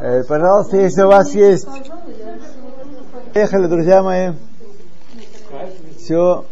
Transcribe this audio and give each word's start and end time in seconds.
Э, 0.00 0.22
пожалуйста, 0.24 0.76
если 0.76 1.02
у 1.02 1.08
вас 1.08 1.34
есть... 1.34 1.66
Поехали, 3.32 3.66
друзья 3.66 4.02
мои. 4.02 4.32
Все. 5.98 6.44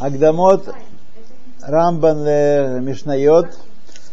Агдамот, 0.00 0.74
Рамбан 1.62 2.84
Мишнайот, 2.84 3.48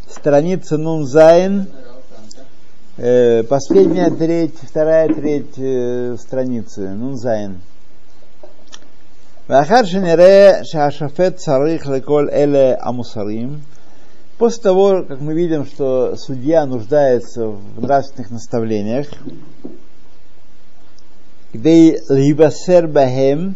страница 0.10 0.78
Нунзайн, 0.78 1.68
э, 2.98 3.44
последняя 3.44 4.10
треть, 4.10 4.56
вторая 4.62 5.14
треть 5.14 5.58
э, 5.58 6.18
страницы, 6.20 6.90
Нунзайн. 6.90 7.62
ואחר 9.50 9.84
שנראה 9.84 10.60
שהשופט 10.64 11.36
צריך 11.36 11.88
לכל 11.88 12.28
אלה 12.32 12.74
המוסרים, 12.82 13.60
После 14.43 14.61
того, 14.61 15.05
как 15.05 15.21
мы 15.21 15.35
видим, 15.35 15.65
что 15.65 16.17
судья 16.17 16.67
нуждается 16.67 17.47
в 17.47 17.81
нравственных 17.81 18.33
наставлениях, 18.33 19.07
где 21.53 22.01
либасер 22.09 22.89
бахем, 22.89 23.55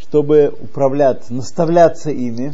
чтобы 0.00 0.52
управляться, 0.60 1.32
наставляться 1.32 2.10
ими, 2.10 2.52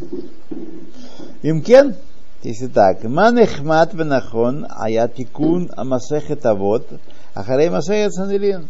имкен, 1.41 1.97
если 2.43 2.67
так, 2.67 3.05
манехмат 3.05 3.95
венахон, 3.95 4.67
аятикун 4.69 5.71
амасехет 5.75 6.45
авод, 6.45 6.87
ахарей 7.33 7.71
масехет 7.71 8.13
санелин. 8.13 8.69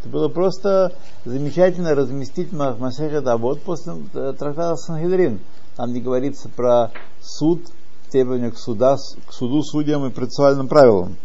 Это 0.00 0.08
было 0.08 0.28
просто 0.28 0.92
замечательно 1.26 1.94
разместить 1.94 2.50
Масехет 2.50 3.26
Авод 3.26 3.60
после 3.60 3.92
трактата 4.12 4.76
Сангедрин. 4.76 5.40
Там 5.76 5.92
не 5.92 6.00
говорится 6.00 6.48
про 6.48 6.92
суд, 7.20 7.66
требования 8.12 8.50
к, 8.50 8.58
суда, 8.58 8.96
к 9.26 9.32
суду, 9.32 9.62
судьям 9.62 10.06
и 10.06 10.10
процессуальным 10.10 10.68
правилам. 10.68 11.16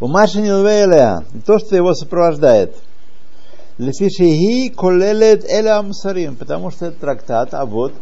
У 0.00 0.08
Машини 0.08 0.50
то, 1.46 1.58
что 1.58 1.76
его 1.76 1.94
сопровождает. 1.94 2.74
Лефишихи 3.78 4.70
колелет 4.70 5.44
эля 5.44 5.78
амсарим, 5.78 6.36
потому 6.36 6.70
что 6.70 6.86
этот 6.86 7.00
трактат, 7.00 7.52
а 7.52 7.66
вот, 7.66 7.92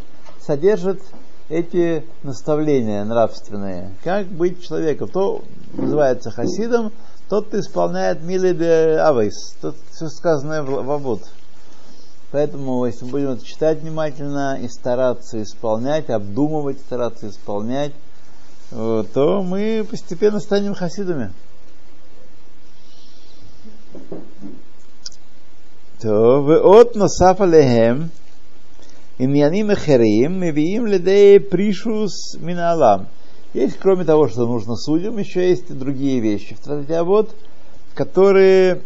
содержит 0.40 1.00
эти 1.48 2.04
наставления 2.22 3.04
нравственные. 3.04 3.90
Как 4.02 4.26
быть 4.26 4.64
человеком. 4.66 5.08
То 5.08 5.42
называется 5.74 6.30
хасидом, 6.30 6.92
тот 7.28 7.52
исполняет 7.54 8.22
мили 8.22 8.52
де 8.52 8.98
авейс, 8.98 9.56
тот 9.60 9.76
все 9.90 10.08
сказанное 10.08 10.62
в, 10.62 10.84
в 10.84 10.90
авод. 10.90 11.22
Поэтому, 12.33 12.85
если 12.85 13.05
мы 13.05 13.11
будем 13.11 13.29
это 13.29 13.45
читать 13.45 13.79
внимательно 13.79 14.59
и 14.61 14.67
стараться 14.67 15.41
исполнять, 15.41 16.09
обдумывать, 16.09 16.79
стараться 16.79 17.27
исполнять, 17.27 17.93
то 18.69 19.43
мы 19.43 19.85
постепенно 19.89 20.39
станем 20.39 20.75
хасидами. 20.75 21.31
טוב, 25.99 26.47
ועוד 26.47 26.87
נוסף 26.95 27.41
עליהם 27.41 28.07
עניינים 29.19 29.71
אחרים 29.71 30.39
מביאים 30.39 30.87
לידי 30.87 31.37
פרישוס 31.49 32.35
מן 32.41 32.57
העולם. 32.57 32.99
Есть, 33.53 33.77
кроме 33.79 34.05
того, 34.05 34.29
что 34.29 34.45
нужно 34.45 34.75
судьям, 34.75 35.17
еще 35.17 35.49
есть 35.49 35.71
и 35.71 35.73
другие 35.73 36.19
вещи 36.19 36.53
в 36.53 36.59
Трактате 36.59 37.01
вот, 37.01 37.35
которые 37.95 38.81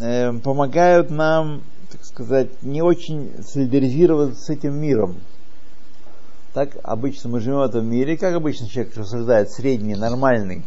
э, 0.00 0.32
помогают 0.40 1.10
нам 1.10 1.62
так 1.91 2.03
сказать, 2.03 2.63
не 2.63 2.81
очень 2.81 3.43
солидаризироваться 3.43 4.41
с 4.41 4.49
этим 4.49 4.79
миром. 4.79 5.17
Так 6.53 6.77
обычно 6.83 7.29
мы 7.29 7.39
живем 7.39 7.59
в 7.59 7.63
этом 7.63 7.87
мире, 7.87 8.17
как 8.17 8.33
обычно 8.33 8.67
человек 8.67 8.95
рассуждает, 8.97 9.51
средний, 9.51 9.95
нормальный 9.95 10.63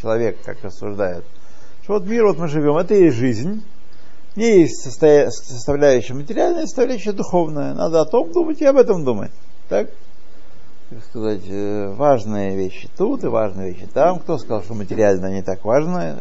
человек, 0.00 0.38
как 0.44 0.62
рассуждает. 0.62 1.24
Что 1.82 1.94
вот 1.94 2.06
мир, 2.06 2.26
вот 2.26 2.38
мы 2.38 2.48
живем, 2.48 2.76
это 2.76 2.94
и 2.94 3.10
жизнь. 3.10 3.62
Не 4.34 4.60
есть 4.60 4.82
составляющая 4.82 6.12
материальная, 6.12 6.66
составляющая 6.66 7.12
духовная. 7.12 7.72
Надо 7.72 8.02
о 8.02 8.04
том 8.04 8.32
думать 8.32 8.60
и 8.60 8.66
об 8.66 8.76
этом 8.76 9.04
думать. 9.04 9.30
Так? 9.68 9.88
Так 10.90 11.02
сказать, 11.04 11.42
э, 11.48 11.88
важные 11.94 12.54
вещи 12.56 12.88
тут 12.96 13.24
и 13.24 13.28
важные 13.28 13.72
вещи 13.72 13.88
там. 13.92 14.20
Кто 14.20 14.36
сказал, 14.36 14.62
что 14.62 14.74
материально 14.74 15.32
не 15.32 15.42
так 15.42 15.64
важно? 15.64 16.18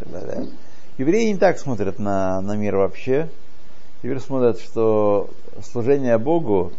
Евреи 0.98 1.34
не 1.34 1.38
так 1.38 1.60
смотрят 1.60 2.00
на, 2.00 2.40
на 2.42 2.56
мир 2.56 2.78
вообще. 2.78 3.30
Теперь 4.06 4.20
смотрят, 4.20 4.60
что 4.60 5.32
служение 5.64 6.20
Богу, 6.20 6.74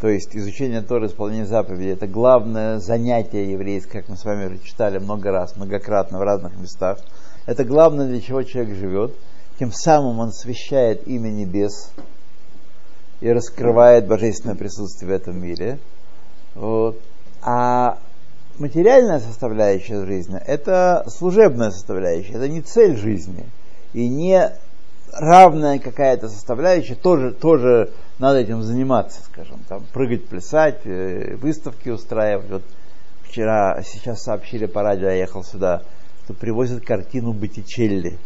то 0.00 0.06
есть 0.06 0.36
изучение 0.36 0.80
Торы, 0.80 1.08
исполнение 1.08 1.44
заповедей, 1.44 1.90
это 1.90 2.06
главное 2.06 2.78
занятие 2.78 3.50
еврейское, 3.50 4.02
как 4.02 4.08
мы 4.08 4.16
с 4.16 4.24
вами 4.24 4.60
читали 4.62 4.98
много 4.98 5.32
раз, 5.32 5.56
многократно 5.56 6.18
в 6.18 6.22
разных 6.22 6.56
местах. 6.56 7.00
Это 7.46 7.64
главное, 7.64 8.06
для 8.06 8.20
чего 8.20 8.44
человек 8.44 8.76
живет. 8.76 9.12
Тем 9.58 9.72
самым 9.72 10.20
он 10.20 10.28
освещает 10.28 11.08
имя 11.08 11.30
небес 11.30 11.90
и 13.20 13.28
раскрывает 13.28 14.06
божественное 14.06 14.54
присутствие 14.54 15.10
в 15.10 15.14
этом 15.16 15.42
мире. 15.42 15.80
Вот. 16.54 16.96
А 17.42 17.98
материальная 18.60 19.18
составляющая 19.18 20.06
жизни– 20.06 20.38
это 20.46 21.04
служебная 21.08 21.72
составляющая, 21.72 22.34
это 22.34 22.46
не 22.46 22.62
цель 22.62 22.96
жизни 22.96 23.46
и 23.94 24.08
не 24.08 24.52
равная 25.12 25.78
какая-то 25.78 26.28
составляющая, 26.28 26.94
тоже, 26.94 27.32
тоже 27.32 27.92
надо 28.18 28.38
этим 28.40 28.62
заниматься, 28.62 29.22
скажем, 29.22 29.60
там, 29.68 29.84
прыгать, 29.92 30.26
плясать, 30.26 30.80
э, 30.84 31.36
выставки 31.36 31.90
устраивать. 31.90 32.50
Вот 32.50 32.62
вчера, 33.22 33.82
сейчас 33.82 34.22
сообщили 34.22 34.66
по 34.66 34.82
радио, 34.82 35.08
я 35.08 35.14
ехал 35.14 35.44
сюда, 35.44 35.82
что 36.24 36.34
привозят 36.34 36.84
картину 36.84 37.32
Боттичелли. 37.32 38.18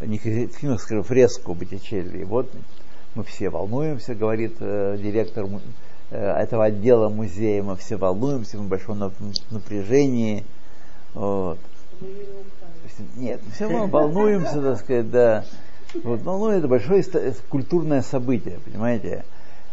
Не 0.00 0.18
картину, 0.18 0.78
скажем, 0.78 1.04
фреску 1.04 1.54
Боттичелли. 1.54 2.18
И 2.18 2.24
вот 2.24 2.50
мы 3.14 3.24
все 3.24 3.48
волнуемся, 3.48 4.14
говорит 4.14 4.56
э, 4.60 4.98
директор 4.98 5.46
э, 6.10 6.16
этого 6.16 6.66
отдела 6.66 7.08
музея, 7.08 7.62
мы 7.62 7.76
все 7.76 7.96
волнуемся, 7.96 8.58
мы 8.58 8.64
в 8.64 8.68
большом 8.68 9.12
напряжении. 9.50 10.44
Вот. 11.14 11.58
Нет, 13.16 13.40
все 13.54 13.68
мы 13.68 13.86
волнуемся, 13.86 14.60
так 14.60 14.78
сказать, 14.78 15.10
да. 15.10 15.44
Вот, 16.02 16.24
ну, 16.24 16.38
ну, 16.38 16.48
это 16.50 16.68
большое 16.68 17.04
культурное 17.48 18.02
событие, 18.02 18.58
понимаете? 18.64 19.24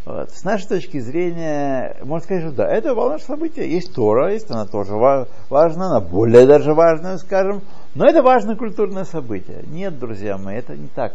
Вот. 0.05 0.31
С 0.31 0.43
нашей 0.43 0.67
точки 0.67 0.99
зрения, 0.99 1.95
можно 2.03 2.23
сказать, 2.23 2.43
что 2.43 2.51
да, 2.51 2.69
это 2.69 2.93
важное 2.93 3.19
событие. 3.19 3.71
Есть 3.71 3.93
Тора, 3.93 4.33
есть 4.33 4.51
она 4.51 4.65
тоже 4.65 4.93
важна, 4.95 5.87
она 5.87 6.01
более 6.01 6.45
даже 6.45 6.73
важная, 6.73 7.17
скажем, 7.17 7.61
но 7.95 8.05
это 8.05 8.21
важное 8.21 8.55
культурное 8.55 9.05
событие. 9.05 9.63
Нет, 9.67 9.97
друзья 9.97 10.37
мои, 10.37 10.57
это 10.57 10.75
не 10.75 10.87
так. 10.87 11.13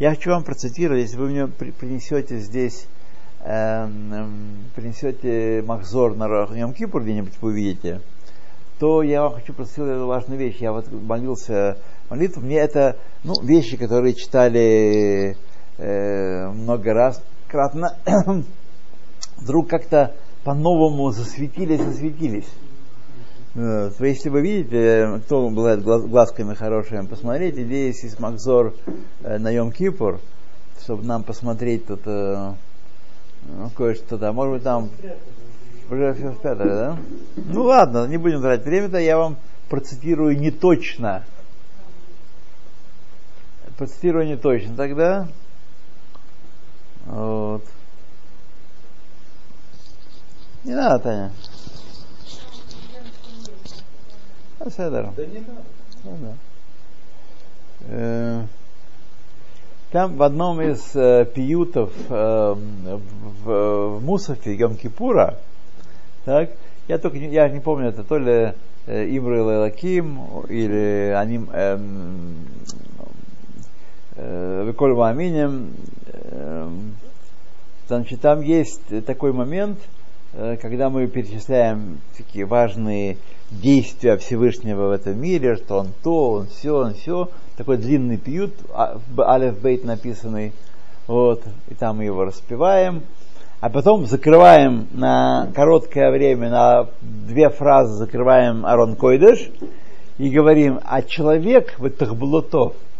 Я 0.00 0.10
хочу 0.10 0.30
вам 0.30 0.42
процитировать, 0.42 1.02
если 1.02 1.16
вы 1.16 1.28
мне 1.28 1.46
принесете 1.46 2.38
здесь, 2.38 2.86
эм, 3.44 4.12
эм, 4.12 4.30
принесете 4.74 5.62
Махзор 5.64 6.16
на 6.16 6.26
Йом 6.52 6.74
Кипур 6.74 7.02
где-нибудь 7.02 7.34
вы 7.40 7.50
увидите, 7.50 8.00
то 8.80 9.02
я 9.02 9.22
вам 9.22 9.34
хочу 9.34 9.54
процитировать 9.54 10.02
важную 10.02 10.38
вещь. 10.38 10.56
Я 10.58 10.72
вот 10.72 10.90
молился 10.90 11.78
молитву, 12.10 12.42
мне 12.42 12.58
это 12.58 12.96
ну, 13.24 13.34
вещи, 13.42 13.76
которые 13.76 14.14
читали 14.14 15.36
э, 15.78 16.48
много 16.48 16.92
раз, 16.92 17.22
кратно, 17.48 17.96
вдруг 19.36 19.68
как-то 19.68 20.14
по-новому 20.44 21.10
засветились, 21.10 21.80
засветились. 21.80 22.48
Э, 23.54 23.90
если 24.00 24.28
вы 24.28 24.42
видите, 24.42 25.20
кто 25.24 25.46
обладает 25.46 25.82
глазками 25.82 26.54
хорошими, 26.54 27.06
посмотрите, 27.06 27.64
здесь 27.64 28.02
есть 28.04 28.20
Макзор 28.20 28.74
э, 29.22 29.38
на 29.38 29.50
Йом 29.50 29.72
Кипур, 29.72 30.20
чтобы 30.82 31.04
нам 31.04 31.22
посмотреть 31.22 31.86
тут 31.86 32.02
э, 32.06 32.52
ну, 33.48 33.70
кое-что 33.76 34.18
там. 34.18 34.34
Может 34.34 34.54
быть, 34.54 34.62
там 34.62 34.90
уже 35.90 36.14
все 36.14 36.54
да? 36.54 36.98
Ну 37.36 37.62
ладно, 37.62 38.06
не 38.06 38.16
будем 38.16 38.40
тратить 38.40 38.66
время-то, 38.66 38.98
я 38.98 39.16
вам 39.16 39.36
процитирую 39.68 40.38
не 40.38 40.50
точно 40.50 41.24
процитирую 43.76 44.26
не 44.26 44.36
точно 44.36 44.76
тогда. 44.76 45.28
Вот. 47.06 47.62
Не 50.64 50.74
надо, 50.74 50.98
Таня. 50.98 51.32
Седер. 54.68 55.12
Да 55.16 55.26
не 55.26 55.38
надо. 55.38 55.62
Ну, 56.02 56.16
да. 56.20 56.34
Э, 57.88 58.42
там 59.92 60.16
в 60.16 60.22
одном 60.22 60.60
из 60.60 60.94
э, 60.96 61.24
пиютов 61.24 61.92
э, 62.08 62.54
в, 62.54 63.44
в 63.44 64.04
Мусафе 64.04 64.56
Йом-Кипура, 64.56 65.36
так, 66.24 66.50
я 66.88 66.98
только 66.98 67.18
я 67.18 67.48
не 67.48 67.60
помню, 67.60 67.90
это 67.90 68.02
то 68.02 68.18
ли 68.18 68.52
э, 68.86 69.16
Имры 69.16 69.42
Лаким 69.42 70.18
или 70.48 71.14
они, 71.16 71.46
э, 71.52 71.78
Виколь 74.76 74.92
Ваминем, 74.92 75.70
значит, 77.88 78.20
там 78.20 78.42
есть 78.42 78.82
такой 79.06 79.32
момент, 79.32 79.78
э, 80.34 80.58
когда 80.60 80.90
мы 80.90 81.06
перечисляем 81.06 82.00
такие 82.14 82.44
важные 82.44 83.16
действия 83.50 84.18
Всевышнего 84.18 84.88
в 84.88 84.90
этом 84.90 85.18
мире, 85.18 85.56
что 85.56 85.78
он 85.78 85.92
то, 86.04 86.32
он 86.32 86.48
все, 86.48 86.76
он 86.76 86.92
все. 86.92 87.30
Такой 87.56 87.78
длинный 87.78 88.18
пьют, 88.18 88.52
а, 88.74 88.98
Алеф 89.16 89.58
Бейт 89.62 89.86
написанный, 89.86 90.52
вот, 91.06 91.42
и 91.70 91.74
там 91.74 91.96
мы 91.96 92.04
его 92.04 92.26
распеваем. 92.26 93.00
А 93.60 93.70
потом 93.70 94.04
закрываем 94.04 94.88
на 94.92 95.48
короткое 95.54 96.10
время, 96.10 96.50
на 96.50 96.88
две 97.00 97.48
фразы 97.48 97.94
закрываем 97.94 98.66
Арон 98.66 98.94
Койдыш 98.94 99.48
и 100.18 100.28
говорим, 100.28 100.80
а 100.84 101.00
человек 101.00 101.76
в 101.78 101.86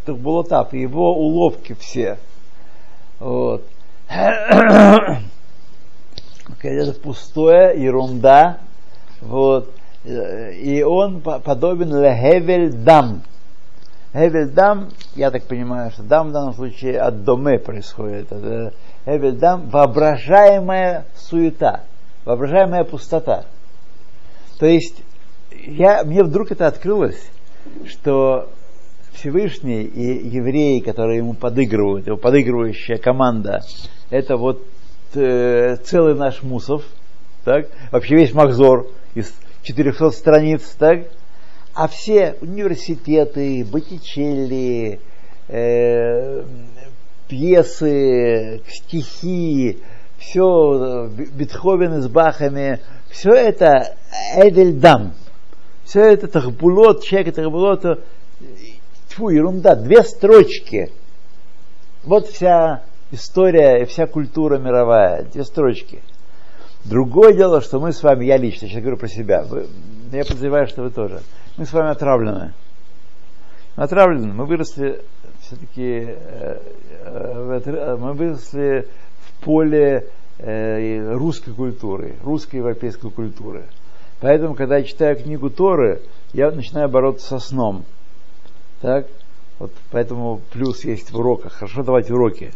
Тахбулотов, 0.07 0.69
Тахбулотав, 0.69 0.73
его 0.73 1.13
уловки 1.13 1.75
все, 1.79 2.17
вот, 3.19 3.63
это 6.63 6.99
пустое, 7.01 7.81
ерунда, 7.81 8.59
вот, 9.21 9.73
и 10.05 10.83
он 10.83 11.21
подобен 11.21 11.89
лехевель 11.89 12.71
дам. 12.71 13.21
Я 15.15 15.31
так 15.31 15.43
понимаю, 15.43 15.91
что 15.91 16.01
дам 16.01 16.29
в 16.29 16.31
данном 16.31 16.53
случае 16.53 16.99
от 16.99 17.23
доме 17.23 17.59
происходит. 17.59 18.29
Хевель 19.05 19.37
воображаемая 19.69 21.05
суета, 21.15 21.81
воображаемая 22.25 22.83
пустота. 22.83 23.45
То 24.59 24.65
есть 24.65 25.03
я, 25.51 26.03
мне 26.03 26.23
вдруг 26.23 26.51
это 26.51 26.67
открылось, 26.67 27.29
что 27.85 28.49
Всевышний 29.17 29.83
и 29.83 30.27
евреи, 30.27 30.79
которые 30.79 31.17
ему 31.17 31.33
подыгрывают, 31.33 32.07
его 32.07 32.17
подыгрывающая 32.17 32.97
команда, 32.97 33.63
это 34.09 34.37
вот 34.37 34.63
э, 35.15 35.75
целый 35.83 36.15
наш 36.15 36.43
Мусов, 36.43 36.83
так? 37.43 37.67
вообще 37.91 38.15
весь 38.15 38.33
Махзор 38.33 38.87
из 39.15 39.33
400 39.63 40.11
страниц, 40.11 40.75
так? 40.77 41.07
а 41.73 41.87
все 41.87 42.35
университеты, 42.41 43.65
Боттичелли, 43.65 44.99
э, 45.47 46.43
пьесы, 47.27 48.61
стихи, 48.67 49.79
все, 50.17 51.07
Бетховен 51.07 52.01
с 52.01 52.07
Бахами, 52.07 52.79
все 53.09 53.31
это 53.31 53.95
Эдельдам. 54.35 55.13
Все 55.85 56.01
это 56.01 56.27
Тахбулот, 56.27 57.03
человек 57.03 57.33
Тахбулот, 57.33 58.03
тьфу, 59.17 59.29
ерунда, 59.29 59.75
две 59.75 60.03
строчки. 60.03 60.91
Вот 62.03 62.27
вся 62.27 62.83
история 63.11 63.81
и 63.81 63.85
вся 63.85 64.05
культура 64.05 64.57
мировая, 64.57 65.23
две 65.23 65.43
строчки. 65.43 66.01
Другое 66.85 67.33
дело, 67.33 67.61
что 67.61 67.79
мы 67.79 67.91
с 67.91 68.03
вами, 68.03 68.25
я 68.25 68.37
лично, 68.37 68.67
сейчас 68.67 68.81
говорю 68.81 68.97
про 68.97 69.07
себя, 69.07 69.43
вы, 69.43 69.67
я 70.11 70.23
подозреваю, 70.23 70.67
что 70.67 70.83
вы 70.83 70.91
тоже, 70.91 71.21
мы 71.57 71.65
с 71.65 71.73
вами 71.73 71.89
отравлены. 71.89 72.53
Мы 73.75 73.83
отравлены, 73.83 74.33
мы 74.33 74.45
выросли 74.45 75.01
все-таки, 75.41 76.07
э, 76.07 76.59
э, 77.05 77.97
мы 77.99 78.13
выросли 78.13 78.87
в 79.19 79.43
поле 79.43 80.07
э, 80.37 81.13
русской 81.13 81.53
культуры, 81.53 82.15
русской 82.23 82.57
европейской 82.57 83.09
культуры. 83.09 83.63
Поэтому, 84.19 84.55
когда 84.55 84.77
я 84.77 84.83
читаю 84.83 85.15
книгу 85.15 85.49
Торы, 85.49 86.01
я 86.33 86.49
начинаю 86.51 86.89
бороться 86.89 87.27
со 87.27 87.39
сном. 87.39 87.85
Так? 88.81 89.07
Вот 89.59 89.71
поэтому 89.91 90.41
плюс 90.51 90.83
есть 90.85 91.11
в 91.11 91.17
уроках. 91.17 91.53
Хорошо 91.53 91.83
давать 91.83 92.11
уроки. 92.11 92.53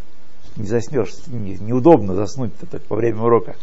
Не 0.55 0.67
заснешь, 0.67 1.13
не, 1.27 1.57
неудобно 1.57 2.13
заснуть 2.13 2.51
так 2.69 2.81
во 2.89 2.97
время 2.97 3.21
урока. 3.21 3.55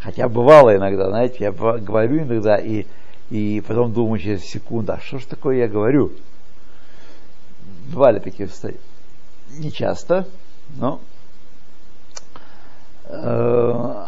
Хотя 0.00 0.28
бывало 0.28 0.76
иногда, 0.76 1.08
знаете, 1.08 1.36
я 1.40 1.50
говорю 1.52 2.18
иногда 2.18 2.56
и, 2.56 2.84
и 3.30 3.62
потом 3.66 3.92
думаю 3.92 4.18
через 4.18 4.42
секунду, 4.44 4.92
а 4.92 5.00
что 5.00 5.18
ж 5.18 5.24
такое 5.24 5.56
я 5.56 5.68
говорю? 5.68 6.12
Бывали 7.90 8.18
такие 8.18 8.48
состояния. 8.48 8.80
Не 9.58 9.72
часто, 9.72 10.28
но 10.76 11.00
э, 13.04 14.06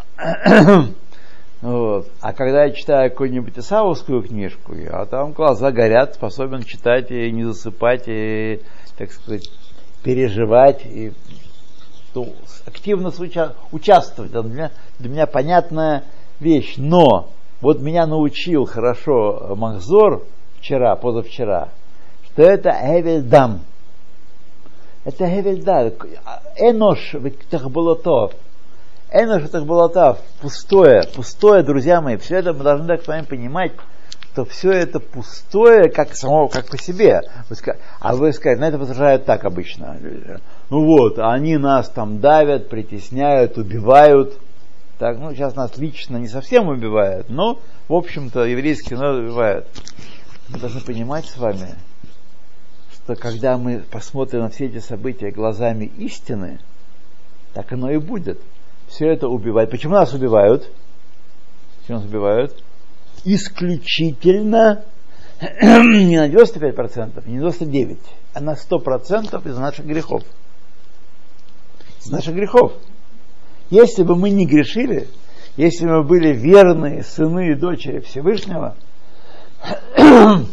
вот. 1.61 2.07
А 2.21 2.33
когда 2.33 2.65
я 2.65 2.71
читаю 2.71 3.09
какую-нибудь 3.09 3.57
исаовскую 3.57 4.21
книжку, 4.21 4.75
я 4.75 5.05
там 5.05 5.31
глаза 5.31 5.71
горят, 5.71 6.15
способен 6.15 6.63
читать 6.63 7.09
и 7.09 7.31
не 7.31 7.43
засыпать, 7.43 8.03
и, 8.07 8.61
так 8.97 9.11
сказать, 9.11 9.49
переживать, 10.03 10.85
и 10.85 11.13
ну, 12.13 12.33
активно 12.65 13.11
участвовать. 13.71 14.31
Это 14.31 14.43
для 14.43 14.71
для 14.99 15.09
меня 15.09 15.25
понятная 15.25 16.03
вещь. 16.39 16.75
Но 16.77 17.29
вот 17.61 17.81
меня 17.81 18.05
научил 18.05 18.65
хорошо 18.65 19.55
Махзор 19.55 20.23
вчера, 20.59 20.95
позавчера, 20.95 21.69
что 22.25 22.43
это 22.43 22.69
Эвельдам. 22.69 23.61
Это 25.05 25.25
Эвельдам. 25.25 25.93
Энош 26.55 27.15
тахболотов. 29.07 29.11
Энош 29.11 29.49
тахболотов. 29.49 30.19
Пустое, 30.41 31.03
пустое, 31.15 31.63
друзья 31.63 32.01
мои. 32.01 32.17
Все 32.17 32.37
это 32.37 32.53
мы 32.53 32.63
должны 32.63 32.87
так 32.87 33.03
с 33.03 33.07
вами 33.07 33.25
понимать, 33.25 33.73
что 34.33 34.45
все 34.45 34.71
это 34.71 34.99
пустое, 34.99 35.89
как 35.89 36.15
само, 36.15 36.47
как 36.47 36.69
по 36.69 36.77
себе. 36.77 37.21
А 37.99 38.15
вы 38.15 38.33
скажете, 38.33 38.61
на 38.61 38.67
это 38.67 38.77
возражают 38.77 39.25
так 39.25 39.45
обычно. 39.45 39.97
Ну 40.69 40.85
вот, 40.85 41.19
они 41.19 41.57
нас 41.57 41.89
там 41.89 42.19
давят, 42.19 42.69
притесняют, 42.69 43.57
убивают. 43.57 44.37
Так, 44.99 45.19
ну, 45.19 45.31
сейчас 45.31 45.55
нас 45.55 45.77
лично 45.77 46.17
не 46.17 46.27
совсем 46.27 46.69
убивают, 46.69 47.29
но, 47.29 47.59
в 47.87 47.93
общем-то, 47.93 48.45
еврейский 48.45 48.95
народ 48.95 49.25
убивают. 49.25 49.67
Мы 50.49 50.57
должны 50.57 50.81
понимать 50.81 51.27
с 51.27 51.37
вами, 51.37 51.75
что 52.91 53.15
когда 53.15 53.59
мы 53.59 53.83
посмотрим 53.91 54.41
на 54.41 54.49
все 54.49 54.65
эти 54.65 54.79
события 54.79 55.29
глазами 55.29 55.85
истины, 55.97 56.59
так 57.53 57.71
оно 57.73 57.91
и 57.91 57.97
будет. 57.97 58.39
Все 58.97 59.09
это 59.09 59.27
убивает. 59.27 59.69
Почему 59.69 59.93
нас 59.93 60.11
убивают? 60.11 60.71
Почему 61.81 61.99
нас 61.99 62.07
убивают? 62.07 62.63
Исключительно 63.25 64.85
не 65.61 66.17
на 66.17 66.27
95%, 66.27 67.29
не 67.29 67.37
на 67.37 67.49
99%, 67.49 67.99
а 68.33 68.39
на 68.39 68.53
100% 68.55 69.47
из 69.47 69.57
наших 69.59 69.85
грехов. 69.85 70.23
Из 72.03 72.09
наших 72.09 72.33
грехов. 72.33 72.73
Если 73.69 74.01
бы 74.01 74.15
мы 74.15 74.31
не 74.31 74.47
грешили, 74.47 75.07
если 75.57 75.85
бы 75.85 75.97
мы 75.97 76.03
были 76.03 76.33
верные 76.33 77.03
сыны 77.03 77.51
и 77.51 77.55
дочери 77.55 77.99
Всевышнего, 77.99 78.75
то 79.95 80.47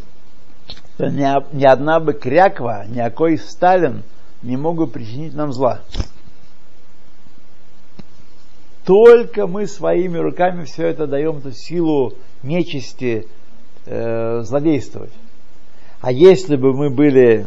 ни, 0.99 1.57
ни 1.57 1.65
одна 1.65 1.99
бы 1.99 2.13
кряква, 2.13 2.85
ни 2.89 2.99
какой 2.99 3.39
Сталин 3.39 4.03
не 4.43 4.59
мог 4.59 4.77
бы 4.77 4.87
причинить 4.87 5.33
нам 5.33 5.51
зла. 5.51 5.81
Только 8.85 9.47
мы 9.47 9.67
своими 9.67 10.19
руками 10.19 10.65
все 10.65 10.87
это 10.89 11.07
даем 11.07 11.39
эту 11.39 11.53
силу 11.53 12.15
нечисти 12.43 13.27
э, 13.87 14.41
злодействовать. 14.43 15.13
А 16.01 16.13
если 16.13 16.57
бы 16.57 16.75
мы 16.75 16.91
были 16.91 17.47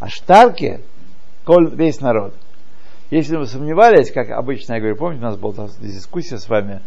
аштарки, 0.00 0.80
весь 1.46 2.00
народ, 2.00 2.34
если 3.10 3.36
вы 3.36 3.46
сомневались, 3.46 4.10
как 4.10 4.30
обычно 4.30 4.74
я 4.74 4.80
говорю, 4.80 4.96
помните, 4.96 5.24
у 5.24 5.28
нас 5.28 5.38
была 5.38 5.68
дискуссия 5.80 6.38
с 6.38 6.48
вами, 6.48 6.82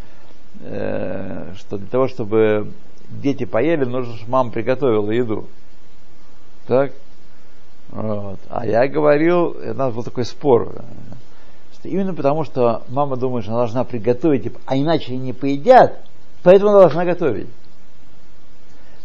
э, 0.62 1.54
что 1.58 1.78
для 1.78 1.88
того, 1.88 2.08
чтобы 2.08 2.74
дети 3.10 3.46
поели, 3.46 3.86
нужно, 3.86 4.16
чтобы 4.18 4.32
мама 4.32 4.52
приготовила 4.52 5.10
еду. 5.10 5.48
Так? 6.68 6.92
Вот. 7.90 8.40
А 8.50 8.68
я 8.68 8.88
говорил, 8.88 9.56
у 9.58 9.74
нас 9.74 9.94
был 9.94 10.04
такой 10.04 10.26
спор, 10.26 10.84
что 11.80 11.90
именно 11.90 12.14
потому, 12.14 12.44
что 12.44 12.84
мама 12.90 13.18
думает, 13.18 13.44
что 13.46 13.54
она 13.54 13.62
должна 13.62 13.84
приготовить, 13.84 14.44
типа, 14.44 14.60
а 14.66 14.78
иначе 14.78 15.16
не 15.16 15.34
поедят, 15.34 16.00
поэтому 16.44 16.72
она 16.72 16.80
должна 16.82 17.06
готовить. 17.06 17.48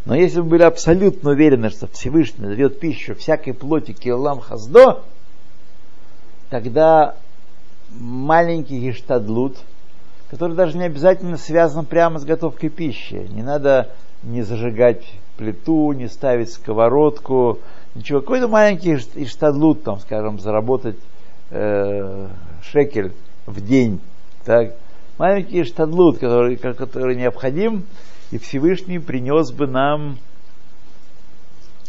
Но 0.04 0.16
если 0.16 0.40
бы 0.40 0.48
были 0.48 0.62
абсолютно 0.62 1.30
уверены, 1.30 1.70
что 1.70 1.86
Всевышний 1.86 2.46
дает 2.46 2.80
пищу 2.80 3.14
всякой 3.14 3.54
плоти 3.54 3.92
килам 3.92 4.40
хаздо, 4.40 5.04
тогда 6.50 7.14
маленький 7.90 8.80
гештадлут, 8.80 9.58
который 10.30 10.56
даже 10.56 10.76
не 10.76 10.84
обязательно 10.84 11.36
связан 11.36 11.84
прямо 11.84 12.18
с 12.18 12.24
готовкой 12.24 12.70
пищи. 12.70 13.28
Не 13.30 13.42
надо 13.42 13.90
не 14.22 14.42
зажигать 14.42 15.04
плиту, 15.36 15.92
не 15.92 16.08
ставить 16.08 16.52
сковородку, 16.52 17.58
ничего. 17.94 18.20
Какой-то 18.20 18.48
маленький 18.48 18.96
гештадлут, 19.14 19.84
там, 19.84 20.00
скажем, 20.00 20.40
заработать 20.40 20.96
э, 21.50 22.28
шекель 22.72 23.12
в 23.46 23.60
день. 23.60 24.00
Так? 24.44 24.74
Маленький 25.18 25.64
штадлут, 25.64 26.18
который, 26.18 26.56
который 26.56 27.16
необходим, 27.16 27.84
и 28.30 28.38
Всевышний 28.38 28.98
принес 28.98 29.52
бы 29.52 29.66
нам, 29.66 30.18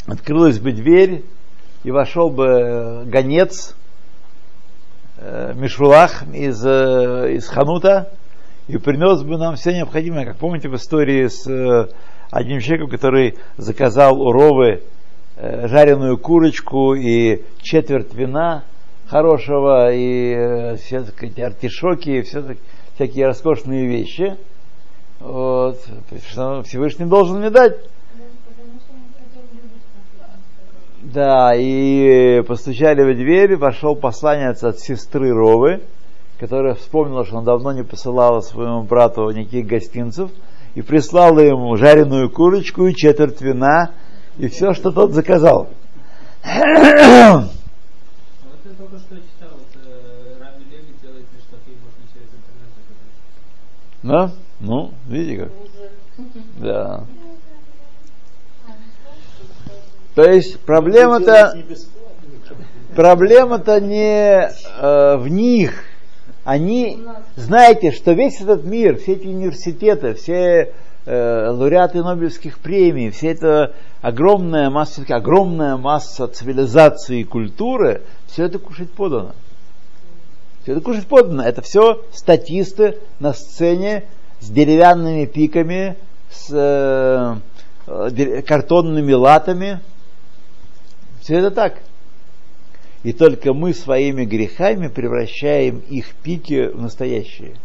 открылась 0.06 0.60
бы 0.60 0.74
дверь, 0.74 1.24
и 1.84 1.92
вошел 1.92 2.30
бы 2.30 3.04
гонец, 3.06 3.76
э, 5.18 5.54
Мишулах 5.56 6.24
из, 6.34 6.64
э, 6.66 7.34
из 7.36 7.48
Ханута 7.48 8.12
и 8.68 8.78
принес 8.78 9.24
бы 9.24 9.38
нам 9.38 9.56
все 9.56 9.74
необходимое. 9.74 10.26
Как 10.26 10.38
помните 10.38 10.70
в 10.70 10.76
истории 10.76 11.28
с 11.28 11.48
э, 11.50 11.88
одним 12.30 12.60
человеком, 12.60 12.90
который 12.90 13.38
заказал 13.58 14.22
у 14.22 14.32
Ровы 14.32 14.84
э, 15.38 15.68
жареную 15.68 16.18
курочку 16.18 16.94
и 16.94 17.44
четверть 17.62 18.14
вина 18.14 18.64
хорошего, 19.14 19.94
и 19.94 20.34
э, 20.34 20.76
все 20.78 21.04
сказать, 21.04 21.40
артишоки, 21.40 22.10
и 22.10 22.22
все 22.24 22.56
всякие 22.96 23.28
роскошные 23.28 23.86
вещи. 23.86 24.36
Вот. 25.20 25.78
Всевышний 26.66 27.06
должен 27.06 27.38
мне 27.38 27.52
дать. 27.52 27.78
Да, 31.04 31.54
и 31.56 32.42
постучали 32.48 33.04
в 33.04 33.16
дверь, 33.16 33.56
вошел 33.56 33.96
посланец 33.96 34.64
от 34.64 34.80
сестры 34.80 35.32
Ровы, 35.32 35.82
которая 36.40 36.74
вспомнила, 36.74 37.24
что 37.24 37.38
он 37.38 37.46
давно 37.46 37.72
не 37.72 37.84
посылала 37.84 38.40
своему 38.40 38.82
брату 38.82 39.30
никаких 39.30 39.68
гостинцев, 39.68 40.32
и 40.74 40.82
прислала 40.82 41.40
ему 41.40 41.76
жареную 41.76 42.32
курочку 42.32 42.88
и 42.88 42.96
четверть 42.96 43.42
вина, 43.42 43.92
и 44.40 44.48
все, 44.48 44.74
что 44.74 44.92
тот 44.92 45.12
заказал. 45.12 45.70
А 48.84 49.00
Да? 54.04 54.32
Ну, 54.60 54.92
видите 55.08 55.44
как? 55.44 55.52
Да. 56.58 57.06
То 60.16 60.24
есть 60.24 60.60
проблема-то 60.60 61.58
проблема-то 62.96 63.80
не 63.80 64.50
э, 64.50 65.18
в 65.18 65.28
них. 65.28 65.84
Они, 66.44 67.02
знаете, 67.36 67.92
что 67.92 68.12
весь 68.12 68.42
этот 68.42 68.66
мир, 68.66 68.98
все 68.98 69.14
эти 69.14 69.28
университеты, 69.28 70.14
все 70.14 70.74
э, 71.06 71.50
лауреаты 71.50 72.04
Нобелевских 72.04 72.60
премий, 72.60 73.10
все 73.10 73.32
это 73.32 73.74
огромная 74.02 74.70
масса, 74.70 75.04
огромная 75.10 75.78
масса 75.78 76.28
цивилизации 76.28 77.22
и 77.22 77.24
культуры, 77.24 78.02
все 78.28 78.46
это 78.46 78.60
кушать 78.60 78.92
подано. 78.92 79.34
Все 80.64 80.74
это 80.74 80.82
кушать 80.82 81.08
подано. 81.08 81.44
Это 81.44 81.62
все 81.62 82.04
статисты 82.12 83.00
на 83.20 83.34
сцене 83.34 84.06
с 84.40 84.50
деревянными 84.50 85.26
пиками, 85.26 85.98
с 86.30 86.50
э, 86.52 87.36
э 87.88 88.42
картонными 88.42 89.14
латами, 89.14 89.80
все 91.22 91.40
это 91.40 91.52
так. 91.52 91.80
И 93.04 93.12
только 93.12 93.54
мы 93.54 93.74
своими 93.74 94.24
грехами 94.24 94.88
превращаем 94.88 95.80
их 95.90 96.16
пики 96.16 96.68
в 96.68 96.82
настоящие. 96.82 97.56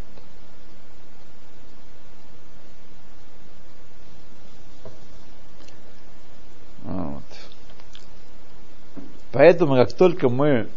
Поэтому, 9.32 9.76
как 9.76 9.92
только 9.92 10.28
мы 10.28 10.68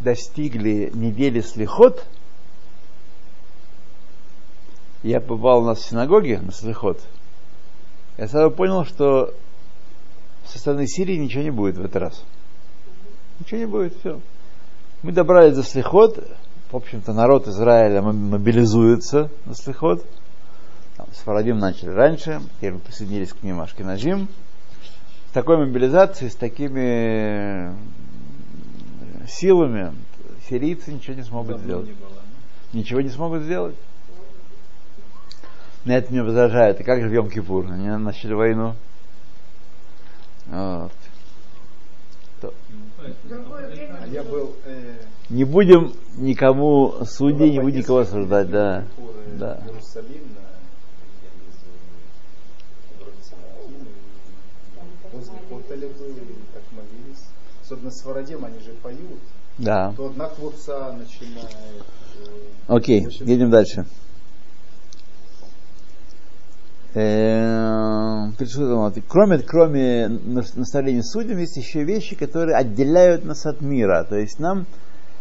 достигли 0.00 0.90
недели 0.94 1.40
слихот, 1.40 2.06
я 5.02 5.20
побывал 5.20 5.62
у 5.62 5.66
нас 5.66 5.78
в 5.78 5.88
синагоге 5.88 6.40
на 6.40 6.52
слихот, 6.52 7.00
я 8.18 8.28
сразу 8.28 8.50
понял, 8.50 8.84
что 8.84 9.32
со 10.44 10.58
стороны 10.58 10.86
Сирии 10.86 11.16
ничего 11.16 11.42
не 11.42 11.50
будет 11.50 11.76
в 11.76 11.84
этот 11.84 11.96
раз. 11.96 12.24
Ничего 13.38 13.60
не 13.60 13.66
будет, 13.66 13.96
все. 13.98 14.20
Мы 15.02 15.12
добрались 15.12 15.56
до 15.56 15.62
Слихот, 15.62 16.22
в 16.70 16.76
общем-то 16.76 17.14
народ 17.14 17.48
Израиля 17.48 18.02
мобилизуется 18.02 19.30
на 19.46 19.54
Слихот. 19.54 20.04
С 21.12 21.20
Фарадим 21.20 21.58
начали 21.58 21.88
раньше, 21.88 22.42
теперь 22.56 22.74
мы 22.74 22.80
присоединились 22.80 23.32
к 23.32 23.42
ним 23.42 23.62
Ашкинажим. 23.62 24.28
С 25.30 25.32
такой 25.32 25.58
мобилизацией, 25.58 26.28
с 26.28 26.34
такими 26.34 27.72
силами 29.28 29.94
сирийцы 30.48 30.92
ничего 30.92 31.14
не 31.14 31.22
смогут 31.22 31.50
Давно 31.50 31.64
сделать. 31.64 31.86
Не 31.86 31.92
было, 31.92 32.22
Ничего 32.72 33.00
не 33.00 33.10
смогут 33.10 33.42
сделать. 33.42 33.76
На 35.84 35.92
это 35.92 36.10
мне 36.10 36.24
возражают. 36.24 36.80
И 36.80 36.82
как 36.82 37.00
же 37.00 37.08
в 37.08 37.12
Йом-Кипур? 37.12 37.72
Они 37.72 37.88
начали 37.90 38.32
войну. 38.32 38.74
Вот. 40.48 40.92
А 42.42 44.06
я 44.08 44.24
был, 44.24 44.56
э... 44.64 44.96
Не 45.28 45.44
будем 45.44 45.92
никому 46.16 47.04
судить, 47.04 47.52
не 47.52 47.60
будем 47.60 47.78
никого 47.78 48.00
осуждать, 48.00 48.50
да. 48.50 48.84
да. 49.38 49.60
возле 49.64 49.80
Котеля 50.00 50.49
был, 55.76 56.14
так 56.52 56.62
молились. 56.72 57.24
Особенно 57.62 57.90
с 57.90 58.04
Вородем 58.04 58.44
они 58.44 58.58
же 58.60 58.72
поют. 58.82 59.20
Да. 59.58 59.92
То 59.96 60.06
одна 60.06 60.28
квурца 60.28 60.92
начинает. 60.92 61.54
Э, 62.26 62.74
Окей, 62.74 63.06
едем 63.20 63.50
дальше. 63.50 63.86
Э, 66.94 68.30
кроме, 69.08 69.38
кроме 69.38 70.08
наставления 70.08 71.02
судьям, 71.02 71.38
есть 71.38 71.56
еще 71.56 71.84
вещи, 71.84 72.16
которые 72.16 72.56
отделяют 72.56 73.24
нас 73.24 73.46
от 73.46 73.60
мира. 73.60 74.04
То 74.08 74.16
есть 74.16 74.40
нам 74.40 74.66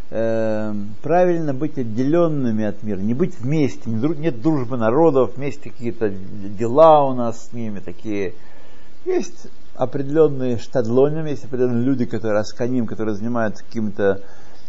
э, 0.09 0.73
правильно 1.03 1.53
быть 1.53 1.77
отделенными 1.77 2.65
от 2.65 2.81
мира, 2.81 2.97
не 2.97 3.13
быть 3.13 3.39
вместе, 3.39 3.89
не, 3.89 3.99
нет 4.17 4.41
дружбы 4.41 4.77
народов, 4.77 5.35
вместе 5.35 5.69
какие-то 5.69 6.09
дела 6.09 7.05
у 7.05 7.13
нас 7.13 7.49
с 7.49 7.53
ними 7.53 7.79
такие. 7.79 8.33
Есть 9.05 9.47
определенные 9.79 10.57
штадлоним, 10.57 11.25
есть 11.25 11.45
определенные 11.45 11.83
люди, 11.83 12.05
которые 12.05 12.41
асканим, 12.41 12.85
которые 12.85 13.15
занимаются 13.15 13.63
какими-то 13.63 14.21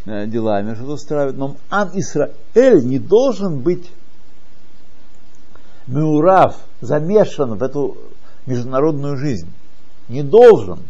э, 0.06 0.26
делами, 0.26 0.74
что 0.74 0.84
устраивают. 0.84 1.36
Но 1.36 1.56
Ам 1.68 1.90
Исраэль 1.94 2.84
не 2.84 3.00
должен 3.00 3.58
быть 3.58 3.90
Меурав 5.88 6.56
замешан 6.80 7.58
в 7.58 7.62
эту 7.62 7.98
международную 8.46 9.16
жизнь. 9.16 9.50
Не 10.08 10.22
должен. 10.22 10.84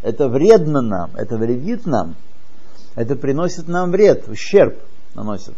Это 0.00 0.28
вредно 0.28 0.80
нам, 0.80 1.10
это 1.14 1.36
вредит 1.36 1.84
нам. 1.84 2.16
Это 2.94 3.16
приносит 3.16 3.68
нам 3.68 3.90
вред, 3.90 4.28
ущерб 4.28 4.78
наносит. 5.14 5.54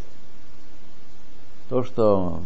То, 1.69 1.85
что 1.85 2.43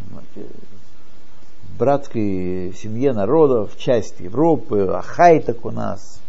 братской 1.79 2.75
семье 2.77 3.13
народов, 3.13 3.79
часть 3.79 4.21
Европы, 4.21 4.81
ахай 4.93 5.41
так 5.41 5.65
у 5.65 5.71
нас. 5.71 6.21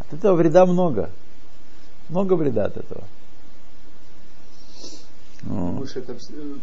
От 0.00 0.14
этого 0.18 0.34
вреда 0.34 0.66
много. 0.66 1.10
Много 2.08 2.34
вреда 2.34 2.66
от 2.66 2.76
этого. 2.76 3.04
Мы 5.42 5.86
же 5.86 6.00
это 6.00 6.16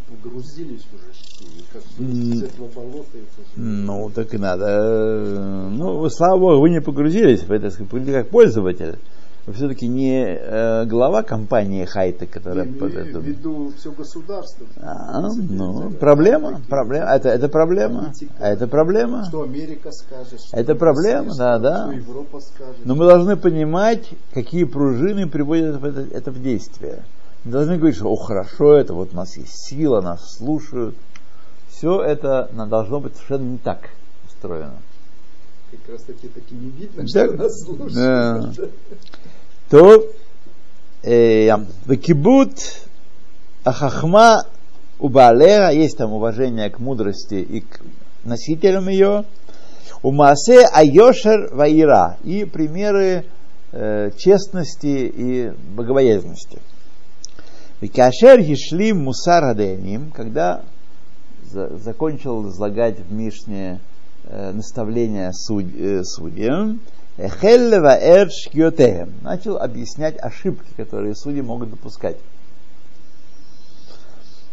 погрузились 0.10 0.86
уже, 0.94 1.64
как 1.72 1.82
из 2.00 2.44
этого 2.44 2.68
болота. 2.68 3.18
Ну, 3.56 4.10
так 4.14 4.34
и 4.34 4.38
надо. 4.38 5.70
Ну, 5.72 6.10
слава 6.10 6.38
Богу, 6.38 6.62
вы 6.62 6.70
не 6.70 6.82
погрузились 6.82 7.44
в 7.44 7.52
это, 7.52 7.72
вы 7.80 8.06
как 8.06 8.30
пользователь. 8.30 8.98
Все-таки 9.52 9.90
не 9.90 10.24
э, 10.24 10.86
глава 10.86 11.22
компании 11.22 11.84
Хайта, 11.84 12.26
которая 12.26 12.66
я 12.66 12.80
под 12.80 12.96
этим... 12.96 13.20
виду 13.20 13.74
все 13.78 13.92
государство. 13.92 14.66
А, 14.82 15.20
ну, 15.22 15.92
проблема, 15.92 16.62
проблема, 16.70 17.08
это, 17.08 17.28
это 17.28 17.50
проблема, 17.50 18.06
Политика. 18.06 18.34
это 18.42 18.68
проблема. 18.68 19.26
Что 19.26 19.42
Америка 19.42 19.92
скажет. 19.92 20.40
Что 20.40 20.56
это 20.56 20.76
проблема, 20.76 21.36
да, 21.36 21.60
да. 21.60 21.88
Что 21.88 21.92
Европа 21.92 22.40
скажет. 22.40 22.86
Но 22.86 22.96
мы 22.96 23.06
должны 23.06 23.36
понимать, 23.36 24.12
какие 24.34 24.64
пружины 24.64 25.28
приводят 25.28 25.84
это, 25.84 26.08
это 26.16 26.32
в 26.32 26.42
действие. 26.42 27.04
Не 27.44 27.52
должны 27.52 27.76
говорить, 27.76 27.98
что 27.98 28.08
о, 28.10 28.16
хорошо 28.16 28.76
это, 28.76 28.94
вот 28.94 29.10
у 29.12 29.16
нас 29.18 29.36
есть 29.36 29.68
сила, 29.68 30.00
нас 30.00 30.38
слушают. 30.38 30.96
Все 31.70 32.02
это 32.02 32.50
должно 32.70 33.02
быть 33.02 33.16
совершенно 33.16 33.52
не 33.52 33.58
так 33.58 33.90
устроено. 34.26 34.78
Как 35.70 35.96
раз 35.96 36.04
таки 36.04 36.28
таки 36.30 36.56
не 36.56 36.70
видно, 36.70 37.04
да, 37.04 37.26
что 37.26 37.36
нас 37.36 37.62
слушают. 37.62 37.94
Да. 37.94 38.66
Э, 39.74 41.58
Векибут 41.88 42.52
Ахахма 43.64 44.46
у 45.00 45.10
Балера 45.10 45.72
есть 45.72 45.98
там 45.98 46.14
уважение 46.14 46.70
к 46.70 46.78
мудрости 46.78 47.36
и 47.36 47.62
к 47.62 47.82
носителям 48.24 48.88
ее. 48.88 49.26
У 50.04 50.12
Масе 50.12 50.68
Айошер 50.72 51.56
Ваира 51.56 52.18
и 52.24 52.46
примеры 52.46 53.26
э, 53.72 54.12
честности 54.16 55.12
и 55.12 55.52
богобоязненности. 55.76 56.60
Викашер 57.82 58.42
Гишлим 58.42 59.06
Мусар 59.06 59.44
Аденим, 59.44 60.12
когда 60.12 60.62
за, 61.52 61.78
закончил 61.78 62.48
излагать 62.50 63.00
в 63.00 63.12
Мишне 63.12 63.80
э, 64.26 64.52
наставления 64.52 65.32
суд, 65.32 65.66
э, 65.76 66.04
судьям, 66.04 66.80
Эхеллева 67.18 67.96
Эрш 68.00 68.50
начал 69.22 69.58
объяснять 69.58 70.18
ошибки, 70.20 70.72
которые 70.76 71.16
судьи 71.16 71.42
могут 71.42 71.70
допускать. 71.70 72.18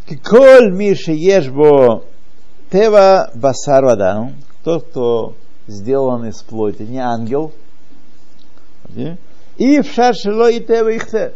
Киколь 0.07 0.73
Миши 0.73 1.13
Ешбо 1.13 2.05
Тева 2.71 3.31
Басар 3.35 3.85
Вадан, 3.85 4.35
тот, 4.63 4.89
кто 4.89 5.35
сделан 5.67 6.27
из 6.29 6.43
плоти, 6.43 6.83
не 6.83 6.99
ангел, 6.99 7.53
и 9.57 9.81
в 9.81 9.87
шаршило 9.93 10.51
и 10.51 10.61
тева 10.61 10.91
ихте. 10.91 11.33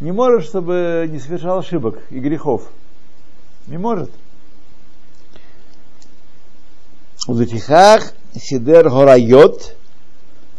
Не 0.00 0.12
может, 0.12 0.44
чтобы 0.44 1.08
не 1.10 1.18
совершал 1.18 1.60
ошибок 1.60 2.02
и 2.10 2.18
грехов. 2.18 2.70
Не 3.66 3.78
может. 3.78 4.10
Лутихах 7.26 8.12
Сидер 8.34 8.90
Горайот 8.90 9.76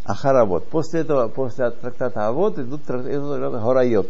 Ахаравот. 0.08 0.68
После 0.70 1.02
этого, 1.02 1.28
после 1.28 1.70
трактата 1.70 2.28
Авод 2.28 2.58
идут 2.58 2.84
трактаты 2.86 3.20
Горайот. 3.20 4.10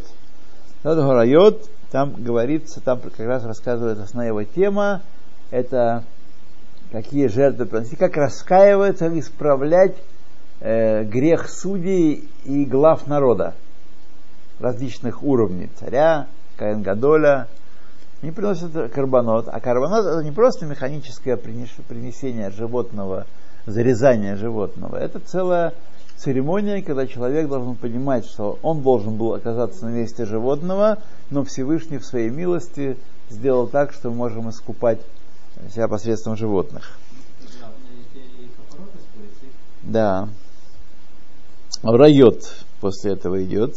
Трактат 0.84 1.06
Горайот, 1.06 1.70
там 1.92 2.14
говорится, 2.18 2.82
там 2.82 3.02
как 3.02 3.20
раз 3.20 3.44
рассказывает 3.44 3.98
основная 4.00 4.28
его 4.28 4.44
тема, 4.44 5.02
это 5.50 6.04
какие 6.92 7.28
жертвы 7.28 7.66
приносить, 7.66 7.98
как 7.98 8.16
раскаиваться, 8.16 9.10
как 9.10 9.18
исправлять 9.18 9.96
э, 10.60 11.04
грех 11.04 11.50
судей 11.50 12.30
и 12.46 12.66
глав 12.66 13.08
народа 13.08 13.56
различных 14.60 15.24
уровней, 15.24 15.70
царя, 15.80 16.28
Каенгадоля, 16.58 17.48
они 18.22 18.32
приносят 18.32 18.92
карбонот. 18.92 19.48
А 19.52 19.60
карбонот 19.60 20.06
это 20.06 20.24
не 20.24 20.32
просто 20.32 20.66
механическое 20.66 21.38
принесение 21.38 22.52
животного, 22.52 23.26
зарезание 23.68 24.36
животного. 24.36 24.96
Это 24.96 25.20
целая 25.20 25.74
церемония, 26.16 26.82
когда 26.82 27.06
человек 27.06 27.48
должен 27.48 27.76
понимать, 27.76 28.26
что 28.26 28.58
он 28.64 28.82
должен 28.82 29.18
был 29.18 29.34
оказаться 29.34 29.86
на 29.86 29.90
месте 29.90 30.26
животного, 30.26 30.98
но 31.30 31.44
Всевышний 31.44 32.00
в 32.00 32.06
своей 32.06 32.30
милости 32.30 32.98
сделал 33.30 33.68
так, 33.68 33.94
что 33.94 34.10
мы 34.10 34.16
можем 34.16 34.50
искупать 34.50 35.00
себя 35.74 35.88
посредством 35.88 36.36
животных. 36.36 36.98
Да. 39.84 40.30
Райот 41.84 42.66
после 42.80 43.14
этого 43.14 43.44
идет. 43.44 43.76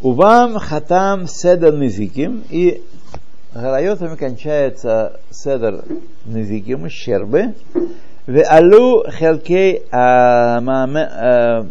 Увам 0.00 0.58
хатам 0.58 1.28
седер 1.28 1.76
низиким. 1.76 2.42
И 2.50 2.82
Гарайотами 3.52 4.14
кончается 4.14 5.18
седер 5.30 5.84
незиким, 6.24 6.84
ущербы. 6.84 7.54
Веалу 8.28 9.10
хелкей 9.10 9.82
хамамара 9.90 11.64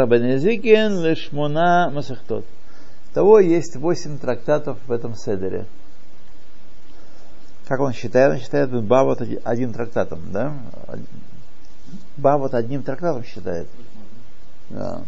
э, 0.00 0.04
а, 0.04 0.06
бенезикин 0.06 1.02
лишмуна 1.04 1.90
масахтот. 1.90 2.46
Того 3.12 3.40
есть 3.40 3.76
восемь 3.76 4.16
трактатов 4.18 4.78
в 4.86 4.92
этом 4.92 5.14
седере. 5.14 5.66
Как 7.68 7.80
он 7.80 7.92
считает? 7.92 8.32
Он 8.32 8.38
считает 8.38 8.70
Бавот 8.70 9.20
одним 9.44 9.74
трактатом, 9.74 10.20
да? 10.32 10.54
Бавот 12.16 12.54
одним 12.54 12.82
трактатом 12.82 13.22
считает. 13.22 13.68
Да. 14.70 15.02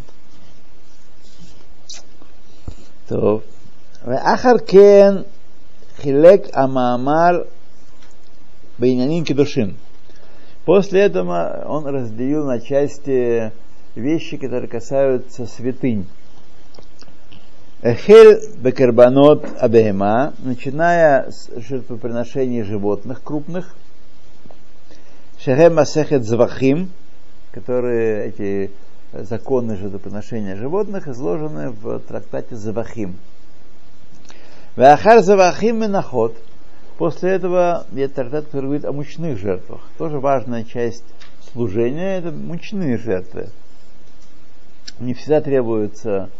То. 3.08 3.42
Ахаркен 4.04 5.24
Хилек 6.02 6.48
Амаамар 6.52 7.46
Бейнянин 8.78 9.24
Кедушин. 9.24 9.76
После 10.64 11.00
этого 11.00 11.64
он 11.66 11.86
разделил 11.86 12.46
на 12.46 12.60
части 12.60 13.52
вещи, 13.96 14.36
которые 14.36 14.68
касаются 14.68 15.46
святынь. 15.46 16.06
Эхель 17.82 18.40
бекербанот 18.58 19.46
абехема, 19.58 20.34
начиная 20.38 21.30
с 21.30 21.50
жертвоприношений 21.56 22.62
животных 22.62 23.22
крупных, 23.22 23.74
шехем 25.38 25.76
масехет 25.76 26.24
звахим, 26.24 26.90
которые 27.52 28.28
эти 28.28 28.70
законы 29.12 29.76
жертвоприношения 29.76 30.56
животных 30.56 31.08
изложены 31.08 31.70
в 31.70 32.00
трактате 32.00 32.56
Завахим. 32.56 33.16
Вахар 34.76 35.22
Завахим 35.22 35.80
Миноход. 35.80 36.36
После 36.98 37.30
этого 37.30 37.86
есть 37.92 38.14
трактат, 38.14 38.46
который 38.46 38.66
говорит 38.66 38.84
о 38.84 38.92
мучных 38.92 39.38
жертвах. 39.38 39.80
Тоже 39.98 40.18
важная 40.18 40.64
часть 40.64 41.04
служения– 41.52 42.18
это 42.18 42.30
мучные 42.30 42.98
жертвы. 42.98 43.48
Не 44.98 45.14
всегда 45.14 45.40
требуется 45.40 46.30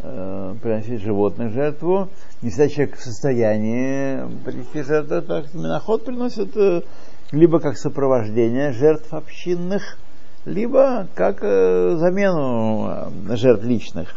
э, 0.00 0.54
приносить 0.60 1.02
животных 1.02 1.52
жертву, 1.52 2.08
не 2.42 2.50
всегда 2.50 2.68
человек 2.68 2.96
в 2.96 3.02
состоянии 3.02 4.20
принести 4.44 4.82
жертву. 4.82 5.22
Так, 5.22 5.54
Миноход 5.54 6.04
приносит 6.04 6.56
э, 6.56 6.82
либо 7.30 7.60
как 7.60 7.78
сопровождение 7.78 8.72
жертв 8.72 9.12
общинных– 9.14 9.96
либо 10.44 11.06
как 11.14 11.38
э, 11.42 11.96
замену 11.96 13.10
э, 13.28 13.36
жертв 13.36 13.64
личных. 13.64 14.16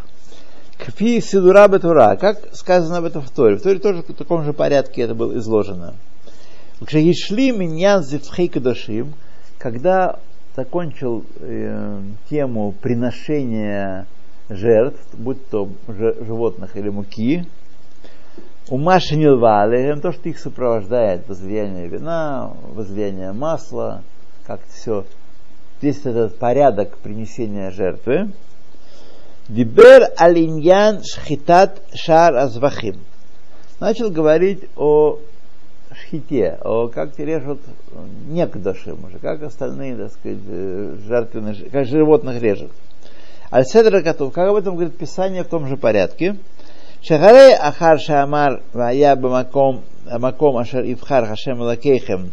Кфи 0.86 1.22
сидура 1.22 1.70
бетура, 1.70 2.18
как 2.18 2.54
сказано 2.54 2.98
об 2.98 3.06
этом 3.06 3.22
в 3.22 3.32
Торе. 3.32 3.56
В 3.56 3.62
Торе 3.62 3.80
тоже 3.80 4.02
в 4.02 4.14
таком 4.14 4.44
же 4.44 4.52
порядке 4.52 5.04
это 5.04 5.16
было 5.16 5.38
изложено. 5.38 5.94
Когда 9.60 10.20
закончил 10.58 11.24
э, 11.40 12.02
тему 12.30 12.74
приношения 12.82 14.06
жертв, 14.50 15.00
будь 15.14 15.48
то 15.48 15.70
животных 15.88 16.76
или 16.76 16.90
муки, 16.90 17.46
у 18.70 18.78
Маши 18.78 19.16
Нилвали, 19.16 19.98
то, 20.02 20.12
что 20.12 20.28
их 20.28 20.38
сопровождает, 20.38 21.30
возлияние 21.30 21.88
вина, 21.88 22.52
возлияние 22.74 23.32
масла, 23.32 24.04
как-то 24.46 24.70
все 24.74 25.06
весь 25.82 26.06
этот 26.06 26.38
порядок 26.38 26.98
принесения 26.98 27.72
жертвы. 27.72 28.32
Дибер 29.48 30.10
алиньян 30.18 31.04
шхитат 31.04 31.82
шар 31.94 32.36
азвахим. 32.36 33.00
Начал 33.80 34.10
говорить 34.10 34.70
о 34.78 35.20
шхите, 35.94 36.58
о 36.64 36.88
как 36.88 37.20
режут 37.20 37.60
некдашим 38.28 39.04
уже, 39.06 39.20
как 39.20 39.44
остальные, 39.44 39.98
так 39.98 40.12
сказать, 40.14 40.40
жертвенные, 41.06 41.70
как 41.70 41.86
животных 41.86 42.42
режут. 42.42 42.72
Аль-Седра 43.52 44.02
готов. 44.02 44.34
Как 44.34 44.50
об 44.50 44.56
этом 44.56 44.76
говорит 44.76 44.98
Писание 44.98 45.44
в 45.44 45.48
том 45.48 45.68
же 45.68 45.78
порядке. 45.78 46.38
Шахарей 47.02 47.56
ахар 47.56 48.00
шамар 48.00 48.64
вая 48.72 49.16
бамаком 49.16 49.84
маком 50.06 50.58
ашер 50.58 50.84
ивхар 50.86 51.26
хашем 51.26 51.60
лакейхем 51.60 52.32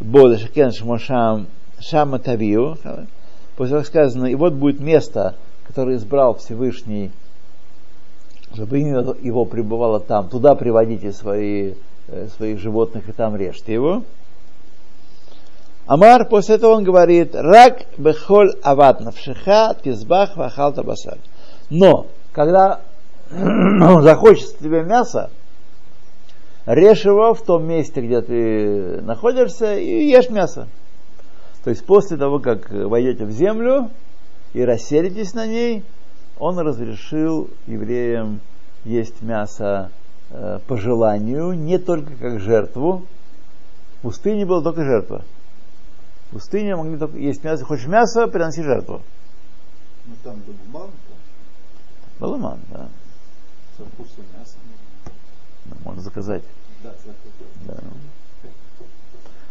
бода 0.00 0.38
шакен 0.38 0.72
шмошам 0.72 1.46
Шама 1.78 2.18
Тавию, 2.18 2.76
после 3.56 3.72
того 3.72 3.84
сказано, 3.84 4.26
и 4.26 4.34
вот 4.34 4.54
будет 4.54 4.80
место, 4.80 5.34
которое 5.72 5.96
избрал 5.96 6.34
Всевышний, 6.34 7.10
чтобы 8.52 8.80
имя 8.80 8.98
его 9.22 9.46
пребывало 9.46 10.00
там, 10.00 10.28
туда 10.28 10.54
приводите 10.54 11.12
свои, 11.12 11.72
э, 12.08 12.28
своих 12.36 12.58
животных 12.58 13.08
и 13.08 13.12
там 13.12 13.36
режьте 13.36 13.72
его. 13.72 14.02
Амар, 15.86 16.28
после 16.28 16.56
этого 16.56 16.72
он 16.72 16.84
говорит, 16.84 17.34
рак 17.34 17.86
бехоль 17.96 18.52
ават 18.62 19.00
навшиха 19.00 19.74
тизбах 19.82 20.36
вахал 20.36 20.74
табасар. 20.74 21.16
Но, 21.70 22.06
когда 22.32 22.82
захочется 23.30 24.58
тебе 24.58 24.82
мясо, 24.82 25.30
режь 26.66 27.06
его 27.06 27.32
в 27.32 27.40
том 27.40 27.64
месте, 27.66 28.02
где 28.02 28.20
ты 28.20 29.00
находишься, 29.00 29.74
и 29.74 30.04
ешь 30.04 30.28
мясо. 30.28 30.68
То 31.64 31.70
есть 31.70 31.86
после 31.86 32.18
того, 32.18 32.40
как 32.40 32.70
войдете 32.70 33.24
в 33.24 33.30
землю 33.30 33.88
и 34.52 34.62
расселитесь 34.62 35.34
на 35.34 35.46
ней, 35.46 35.84
он 36.38 36.58
разрешил 36.58 37.48
евреям 37.66 38.40
есть 38.84 39.22
мясо 39.22 39.90
э, 40.30 40.58
по 40.66 40.76
желанию, 40.76 41.52
не 41.52 41.78
только 41.78 42.14
как 42.16 42.40
жертву. 42.40 43.06
В 43.98 44.02
пустыне 44.02 44.44
была 44.44 44.62
только 44.62 44.84
жертва. 44.84 45.24
В 46.26 46.34
пустыне 46.34 46.74
могли 46.74 46.98
только 46.98 47.16
есть 47.18 47.44
мясо. 47.44 47.64
Хочешь 47.64 47.86
мясо, 47.86 48.26
приноси 48.26 48.62
жертву. 48.62 49.02
Ну 50.06 50.14
там 50.24 50.42
балуман. 50.72 50.90
Балуман, 52.18 52.60
да. 52.70 52.88
Со 53.76 53.84
вкусом 53.84 54.24
мяса. 54.36 54.56
Да, 55.66 55.76
можно 55.84 56.02
заказать. 56.02 56.42
Да, 56.82 56.90
заказать. 56.90 57.16
Да. 57.66 57.76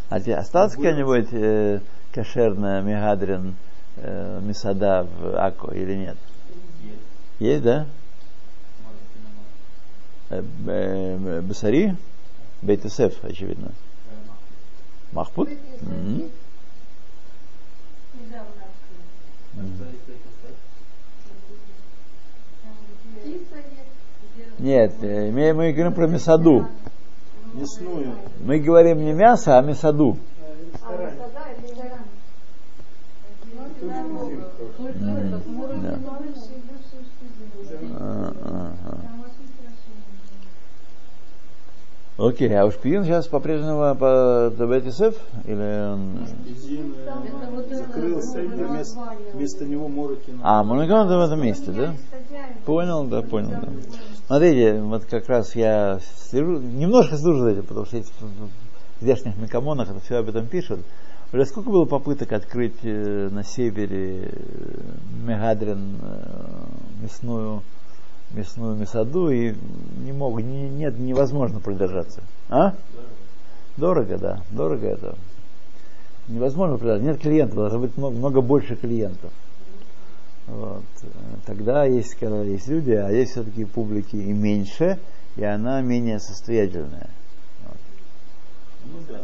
А 0.09 0.19
тебе 0.19 0.35
осталось 0.35 0.75
какая-нибудь 0.75 1.29
э, 1.31 1.79
кошерная 2.11 2.81
Мегадрин 2.81 3.55
э, 3.97 4.39
Мисада 4.41 5.07
в 5.19 5.37
Ако 5.37 5.71
или 5.71 5.95
нет? 5.95 6.17
Есть. 6.83 6.99
Есть, 7.39 7.63
да? 7.63 7.87
Э, 10.29 10.43
э, 10.67 11.41
Басари? 11.41 11.95
Бейтесеф, 12.61 13.23
очевидно. 13.23 13.71
Махпут? 15.11 15.49
Mm-hmm. 15.49 16.31
Нет, 24.59 24.93
э, 25.01 25.31
мы, 25.31 25.53
мы 25.53 25.73
говорим 25.73 25.93
про 25.93 26.05
месаду. 26.05 26.67
Мясную. 27.53 28.15
Мы 28.41 28.59
говорим 28.59 29.03
не 29.03 29.11
мясо, 29.11 29.57
а 29.57 29.61
месаду. 29.63 30.17
М, 30.87 31.09
да. 35.81 35.99
А, 37.97 38.33
ага. 38.43 39.11
Окей, 42.17 42.55
а 42.55 42.65
уж 42.65 42.75
Пиин 42.75 43.03
сейчас 43.03 43.27
по-прежнему 43.27 43.95
по 43.95 44.53
ТБТСФ? 44.55 45.15
Или 45.45 45.91
он... 45.91 46.27
Э, 47.65 47.75
закрылся, 47.75 48.39
вместо, 48.41 48.99
вместо 49.33 49.65
него 49.65 49.87
Морокин. 49.87 50.39
А, 50.43 50.63
Моногон 50.63 51.07
в 51.07 51.11
этом 51.19 51.41
месте, 51.41 51.71
да? 51.71 51.95
Понял, 52.65 53.05
да, 53.05 53.23
понял, 53.23 53.49
да. 53.49 53.69
Смотрите, 54.27 54.81
вот 54.81 55.05
как 55.05 55.27
раз 55.29 55.55
я 55.55 55.99
слежу, 56.29 56.59
немножко 56.59 57.17
слежу 57.17 57.39
за 57.39 57.49
этим, 57.49 57.63
потому 57.63 57.87
что 57.87 57.97
есть 57.97 58.13
в 58.21 59.03
здешних 59.03 59.35
мекамонах 59.37 59.89
это 59.89 59.99
все 60.01 60.17
об 60.17 60.29
этом 60.29 60.45
пишут. 60.45 60.81
Сколько 61.31 61.69
было 61.69 61.85
попыток 61.85 62.33
открыть 62.33 62.75
э, 62.83 63.29
на 63.31 63.45
севере 63.45 64.25
э, 64.25 64.81
Мегадрин 65.25 65.97
э, 66.01 66.65
мясную, 67.01 67.63
мясную 68.31 68.75
мясаду 68.75 69.29
и 69.29 69.55
не 70.03 70.11
мог, 70.11 70.41
не, 70.41 70.67
нет, 70.67 70.99
невозможно 70.99 71.61
продержаться. 71.61 72.21
А? 72.49 72.75
Дорого, 73.77 74.17
да, 74.17 74.41
дорого 74.51 74.87
это. 74.87 75.17
Невозможно 76.27 76.77
продержаться. 76.77 77.07
Нет 77.07 77.21
клиентов, 77.21 77.55
должно 77.55 77.79
быть 77.79 77.95
много, 77.95 78.17
много 78.17 78.41
больше 78.41 78.75
клиентов. 78.75 79.31
Вот. 80.47 80.83
Тогда 81.45 81.85
есть, 81.85 82.15
когда 82.15 82.43
есть 82.43 82.67
люди, 82.67 82.91
а 82.91 83.09
есть 83.09 83.31
все-таки 83.31 83.63
публики 83.63 84.17
и 84.17 84.33
меньше, 84.33 84.99
и 85.37 85.45
она 85.45 85.81
менее 85.81 86.19
состоятельная. 86.19 87.09
Ну 88.83 88.99
да, 89.07 89.21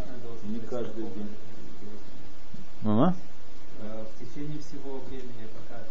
не 0.48 0.60
каждый 0.60 1.04
день. 1.04 1.27
Мама? 2.88 3.16
Э, 3.82 4.04
В 4.06 4.18
течение 4.18 4.60
всего 4.60 5.02
времени, 5.10 5.46
пока 5.52 5.82
э, 5.82 5.84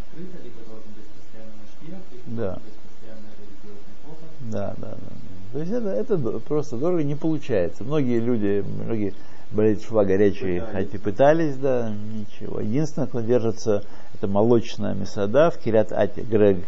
открыто, 0.00 0.42
либо 0.42 0.56
должен 0.66 0.88
быть 0.96 1.04
постоянно 1.12 1.52
машкиях, 1.60 2.00
либо 2.10 2.36
Да. 2.36 2.46
должен 2.46 2.62
быть 2.64 2.74
постоянно 2.88 3.28
религиозный 3.36 3.96
повод. 4.02 4.18
Да, 4.50 4.74
да, 4.78 4.96
да. 4.96 5.52
То 5.52 5.58
есть 5.58 5.72
это, 5.72 5.88
это 5.90 6.40
просто 6.40 6.78
дорого 6.78 7.02
не 7.02 7.16
получается. 7.16 7.84
Многие 7.84 8.18
люди, 8.20 8.64
многие 8.82 9.12
болеют 9.50 9.82
шва 9.82 10.06
горячие, 10.06 10.62
Пытались. 10.62 10.86
хотя 10.90 10.98
пытались, 11.04 11.56
да, 11.56 11.90
ничего. 12.14 12.60
Единственное, 12.60 13.08
кто 13.08 13.20
держится, 13.20 13.84
это 14.14 14.26
молочная 14.26 14.94
месада 14.94 15.50
в 15.50 15.58
Кирят 15.58 15.92
Ате, 15.92 16.22
Грег, 16.22 16.64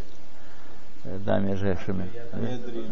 да, 1.25 1.39
межешими. 1.39 2.07
Эдрин. 2.35 2.85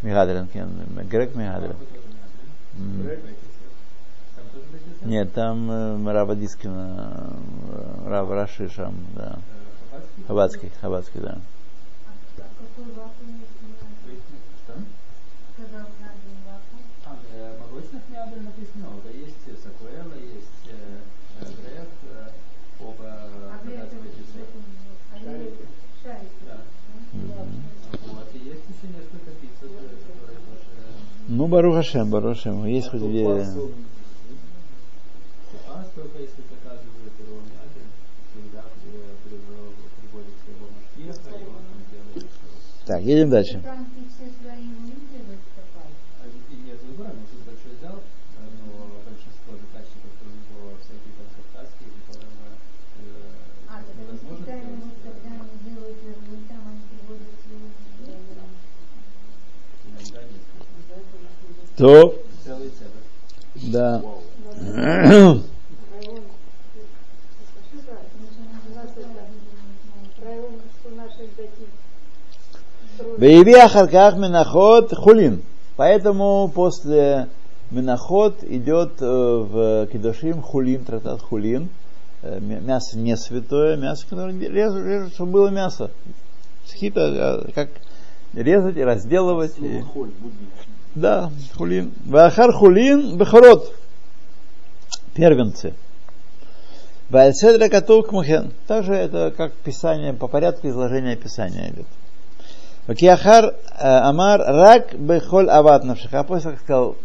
Мигадрин, 0.00 0.46
кен, 0.48 0.70
Грег 1.10 1.34
Мигадрин. 1.34 1.72
М. 1.72 1.76
Там 2.78 3.02
тоже 3.02 3.16
быть 3.16 3.36
Нет, 5.04 5.32
там 5.32 5.70
э, 5.70 6.12
Рава 6.12 6.34
Дискина, 6.34 7.32
э, 7.70 8.08
Рав 8.08 8.30
Рашишам, 8.30 8.94
да. 9.14 9.38
Хабацкий, 10.26 10.70
Хабацкий, 10.80 11.20
да. 11.20 11.38
Ну, 31.28 31.46
Барухашем, 31.46 32.10
Барухашем, 32.10 32.64
есть 32.66 32.90
хоть 32.90 33.02
где... 33.02 33.46
Если 35.98 36.42
заказывают 36.46 37.10
его 37.18 37.40
мядр, 37.50 37.82
всегда 38.30 38.62
э, 38.62 39.18
при- 39.24 39.42
приводится 39.98 40.46
его 40.46 40.66
машкеха, 40.70 41.30
и 41.34 41.42
он 41.42 41.58
там 41.58 41.80
делает. 41.90 42.30
Так, 42.86 43.02
едем 43.02 43.30
дальше. 43.30 43.60
А, 43.66 43.74
И 46.22 46.56
нет 46.66 46.78
выбора, 46.86 47.10
но 47.18 47.22
тут 47.26 47.40
большой 47.42 47.74
зал, 47.82 47.98
э, 47.98 48.46
но 48.62 48.70
большинство 49.10 49.58
заказчиков, 49.58 50.10
у 50.22 50.30
него 50.30 50.70
всякие 50.78 51.12
там 51.18 51.26
кавказские, 51.34 51.90
которым 52.06 52.30
э, 53.02 53.02
невозможно 53.98 54.44
сделать. 54.46 55.98
Иногда 59.84 60.20
несколько. 60.22 60.62
То, 61.76 62.14
Целый 62.44 62.70
цех. 62.70 62.88
да. 63.72 64.02
Вейви 73.18 73.54
Ахарках 73.54 74.16
Миноход 74.16 74.94
Хулин. 74.94 75.42
Поэтому 75.74 76.48
после 76.54 77.26
Миноход 77.72 78.44
идет 78.44 79.00
в 79.00 79.88
Кедушим 79.92 80.40
Хулин, 80.40 80.84
трактат 80.84 81.20
Хулин. 81.20 81.68
Мя- 82.22 82.60
Мясо 82.60 82.96
не 82.96 83.16
святое, 83.16 83.76
мясо, 83.76 84.06
которое 84.08 84.38
режут, 84.38 84.84
режут, 84.86 85.14
чтобы 85.14 85.32
было 85.32 85.48
мясо. 85.48 85.90
Схита, 86.64 87.44
как 87.56 87.70
резать 88.34 88.76
и 88.76 88.84
разделывать. 88.84 89.58
и- 89.58 89.82
да, 90.94 91.32
хулин. 91.56 91.92
Вахар 92.06 92.52
хулин 92.52 93.16
бехорот. 93.16 93.74
Первенцы. 95.14 95.74
Вальседра 97.10 97.68
катук 97.68 98.12
мухен. 98.12 98.52
Также 98.68 98.94
это 98.94 99.32
как 99.36 99.54
писание, 99.54 100.12
по 100.12 100.28
порядку 100.28 100.68
изложения 100.68 101.16
писания 101.16 101.70
идет. 101.70 101.86
Вакиахар 102.88 103.44
э, 103.44 103.52
амар 103.80 104.40
рак 104.40 104.98
бехоль 104.98 105.48
ават 105.48 105.84
навшиха. 105.84 106.24
После 106.24 106.50
как 106.50 106.60
сказал, 106.60 106.96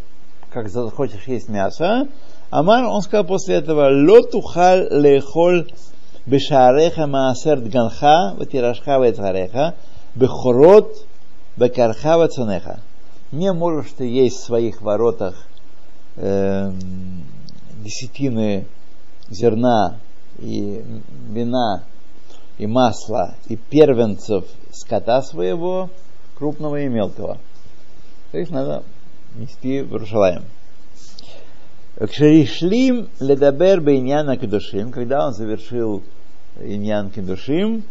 как 0.50 0.68
захочешь 0.68 1.28
есть 1.28 1.48
мясо, 1.48 2.08
Амар, 2.50 2.84
он 2.84 3.02
сказал 3.02 3.24
после 3.24 3.56
этого, 3.56 3.88
лотухаль 3.90 4.88
лехоль 4.90 5.70
бешареха 6.26 7.06
маасер 7.06 7.60
дганха, 7.60 8.34
ватирашха 8.36 8.98
вецареха, 8.98 9.74
бехорот 10.14 11.06
бекарха 11.56 12.16
вецунеха 12.16 12.80
не 13.34 13.52
можешь 13.52 13.92
ты 13.96 14.04
есть 14.04 14.36
в 14.36 14.44
своих 14.44 14.80
воротах 14.80 15.34
эм, 16.16 17.24
десятины 17.82 18.66
зерна 19.28 19.96
и 20.38 20.82
вина 21.28 21.82
и 22.58 22.66
масла 22.66 23.34
и 23.48 23.56
первенцев 23.56 24.44
скота 24.74 25.22
своего, 25.22 25.90
крупного 26.36 26.80
и 26.80 26.88
мелкого. 26.88 27.38
То 28.32 28.38
есть 28.38 28.50
надо 28.50 28.82
нести 29.36 29.80
в 29.80 29.92
Иерушалаем. 29.92 30.44
Кшеришлим 31.98 33.08
ледабер 33.20 33.80
бейняна 33.80 34.36
кедушим, 34.36 34.90
когда 34.90 35.26
он 35.26 35.32
завершил 35.32 36.02
иньян 36.60 37.10
кедушим, 37.10 37.84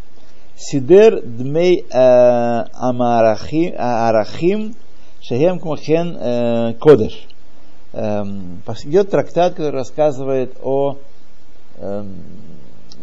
сидер 0.58 1.22
дмей 1.22 1.86
э, 1.89 2.65
амарахим, 2.74 3.76
арахим 3.78 4.76
Шахем 5.24 5.60
Кмахен 5.60 6.17
э, 6.19 6.74
Кодеш. 6.82 7.28
Эм, 7.93 8.62
Идет 8.84 9.10
трактат, 9.10 9.54
который 9.54 9.72
рассказывает 9.72 10.58
о 10.62 10.98
эм, 11.78 12.15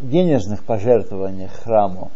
денежных 0.03 0.63
пожертвованиях 0.63 1.51
храму. 1.51 2.11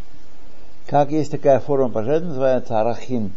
Как 0.88 1.10
есть 1.10 1.32
такая 1.32 1.60
форма 1.60 1.90
пожертвования, 1.90 2.30
называется 2.30 2.80
арахин. 2.80 3.32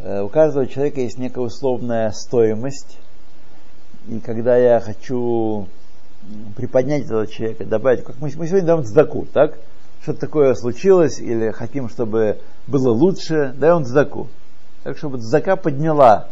Э, 0.00 0.22
У 0.22 0.28
каждого 0.28 0.66
человека 0.66 1.00
есть 1.00 1.16
некая 1.16 1.44
условная 1.44 2.10
стоимость. 2.10 2.98
И 4.08 4.18
когда 4.18 4.56
я 4.56 4.80
хочу 4.80 5.68
приподнять 6.56 7.04
этого 7.04 7.28
человека, 7.28 7.64
добавить, 7.64 8.02
как 8.02 8.16
мы, 8.18 8.28
мы 8.34 8.48
сегодня 8.48 8.66
даем 8.66 8.84
цдаку, 8.84 9.26
так? 9.32 9.56
Что-то 10.02 10.18
такое 10.18 10.54
случилось, 10.54 11.20
или 11.20 11.52
хотим, 11.52 11.88
чтобы 11.88 12.40
было 12.66 12.90
лучше, 12.90 13.54
даем 13.56 13.84
цдаку. 13.84 14.26
Так, 14.82 14.98
чтобы 14.98 15.18
зака 15.18 15.54
подняла 15.54 16.26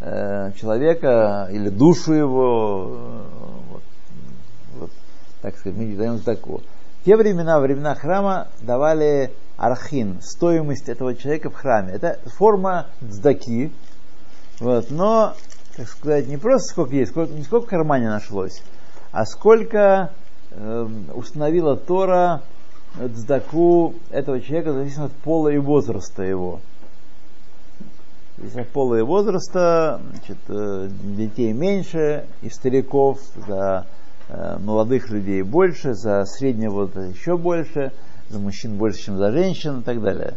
э, 0.00 0.50
человека 0.60 1.48
или 1.52 1.68
душу 1.68 2.12
его, 2.12 2.88
э, 2.90 3.20
вот, 3.70 3.82
вот, 4.80 4.90
так 5.42 5.56
сказать, 5.56 5.78
мы 5.78 5.94
даем 5.94 6.18
заку. 6.18 6.60
В 7.02 7.04
те 7.04 7.16
времена, 7.16 7.60
времена 7.60 7.94
храма 7.94 8.48
давали 8.60 9.30
архин, 9.56 10.20
стоимость 10.20 10.88
этого 10.88 11.14
человека 11.14 11.50
в 11.50 11.54
храме. 11.54 11.92
Это 11.92 12.18
форма 12.26 12.86
цдаки, 13.00 13.72
вот, 14.60 14.90
но, 14.90 15.34
так 15.76 15.88
сказать, 15.88 16.28
не 16.28 16.36
просто 16.36 16.68
сколько 16.68 16.94
есть, 16.94 17.10
сколько, 17.10 17.32
не 17.32 17.42
сколько 17.42 17.66
в 17.66 17.70
кармане 17.70 18.08
нашлось, 18.08 18.62
а 19.12 19.26
сколько 19.26 20.10
э, 20.50 20.88
установила 21.14 21.76
Тора 21.76 22.42
цдаку 23.16 23.94
этого 24.10 24.40
человека, 24.40 24.72
зависит 24.72 24.98
от 24.98 25.12
пола 25.12 25.48
и 25.48 25.58
возраста 25.58 26.22
его. 26.22 26.60
Если 28.38 28.62
полые 28.62 29.04
возраста, 29.04 30.00
значит, 30.10 30.38
э, 30.48 30.88
детей 31.16 31.52
меньше, 31.52 32.26
и 32.42 32.50
стариков, 32.50 33.20
за 33.46 33.86
э, 34.28 34.58
молодых 34.58 35.10
людей 35.10 35.42
больше, 35.42 35.94
за 35.94 36.24
среднего 36.24 36.90
еще 37.08 37.36
больше, 37.36 37.92
за 38.28 38.38
мужчин 38.38 38.76
больше, 38.76 39.04
чем 39.04 39.18
за 39.18 39.32
женщин 39.32 39.80
и 39.80 39.82
так 39.82 40.02
далее. 40.02 40.34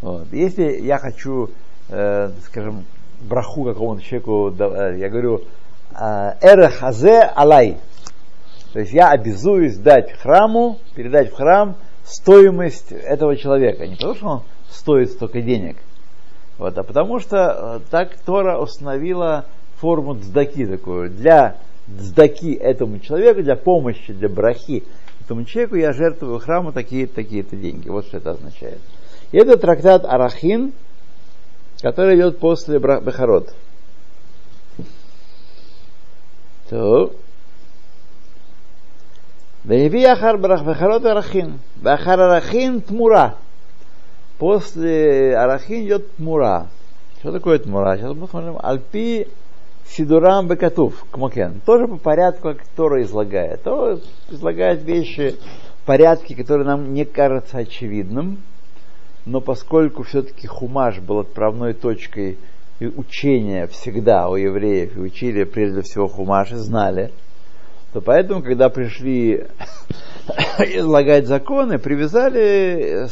Вот. 0.00 0.32
Если 0.32 0.80
я 0.80 0.98
хочу, 0.98 1.50
э, 1.88 2.30
скажем, 2.44 2.84
браху 3.20 3.64
какому-то 3.64 4.02
человеку, 4.02 4.54
э, 4.58 4.98
я 4.98 5.08
говорю, 5.08 5.42
эра 5.98 6.68
хазе 6.68 7.20
алай. 7.20 7.78
То 8.72 8.80
есть 8.80 8.92
я 8.92 9.10
обязуюсь 9.10 9.76
дать 9.78 10.12
храму, 10.12 10.78
передать 10.94 11.32
в 11.32 11.36
храм 11.36 11.76
стоимость 12.04 12.92
этого 12.92 13.36
человека. 13.36 13.86
Не 13.86 13.96
потому, 13.96 14.14
что 14.14 14.26
он 14.26 14.42
стоит 14.70 15.12
столько 15.12 15.40
денег, 15.40 15.78
вот, 16.58 16.76
а 16.76 16.82
потому 16.82 17.18
что 17.18 17.80
э, 17.80 17.90
так 17.90 18.16
Тора 18.24 18.58
установила 18.58 19.46
форму 19.76 20.14
дздаки 20.14 20.66
такую. 20.66 21.10
Для 21.10 21.56
дздаки 21.86 22.52
этому 22.52 22.98
человеку, 22.98 23.42
для 23.42 23.56
помощи, 23.56 24.12
для 24.12 24.28
брахи 24.28 24.84
этому 25.26 25.44
человеку 25.44 25.74
я 25.74 25.92
жертвую 25.92 26.38
храму 26.38 26.72
такие-то, 26.72 27.16
такие-то 27.16 27.56
деньги. 27.56 27.88
Вот 27.88 28.06
что 28.06 28.18
это 28.18 28.30
означает. 28.30 28.80
И 29.32 29.36
это 29.38 29.56
трактат 29.56 30.04
Арахин, 30.04 30.72
который 31.82 32.16
идет 32.16 32.38
после 32.38 32.78
Бехарот. 32.78 33.52
То. 36.70 37.12
Вееви 39.64 40.04
Ахар 40.04 40.38
Бехарот 40.38 41.04
Арахин. 41.04 41.58
Бахар 41.76 42.20
Арахин 42.20 42.80
Тмура. 42.80 43.34
После 44.38 45.36
Арахин 45.36 45.86
идет 45.86 46.14
Тмура. 46.16 46.68
Что 47.18 47.32
такое 47.32 47.58
Тмура? 47.58 47.96
Сейчас 47.96 48.14
мы 48.14 48.26
посмотрим. 48.26 48.58
Альпи 48.62 49.26
Сидурам 49.88 50.48
Бекатув, 50.48 51.04
Кмокен. 51.10 51.60
Тоже 51.64 51.86
по 51.86 51.96
порядку, 51.96 52.54
Тора 52.74 53.02
излагает. 53.02 53.62
Тора 53.62 53.98
излагает 54.30 54.82
вещи 54.82 55.36
в 55.82 55.86
порядке, 55.86 56.34
которые 56.34 56.66
нам 56.66 56.92
не 56.92 57.04
кажется 57.04 57.58
очевидным, 57.58 58.42
но 59.24 59.40
поскольку 59.40 60.02
все-таки 60.02 60.46
Хумаш 60.46 60.98
был 60.98 61.20
отправной 61.20 61.72
точкой 61.74 62.38
учения 62.80 63.66
всегда 63.68 64.28
у 64.28 64.36
евреев, 64.36 64.96
и 64.96 65.00
учили 65.00 65.44
прежде 65.44 65.82
всего 65.82 66.08
Хумаши, 66.08 66.56
знали, 66.56 67.12
то 67.92 68.00
поэтому, 68.00 68.42
когда 68.42 68.68
пришли 68.68 69.46
излагать 70.58 71.26
законы, 71.26 71.78
привязали 71.78 73.08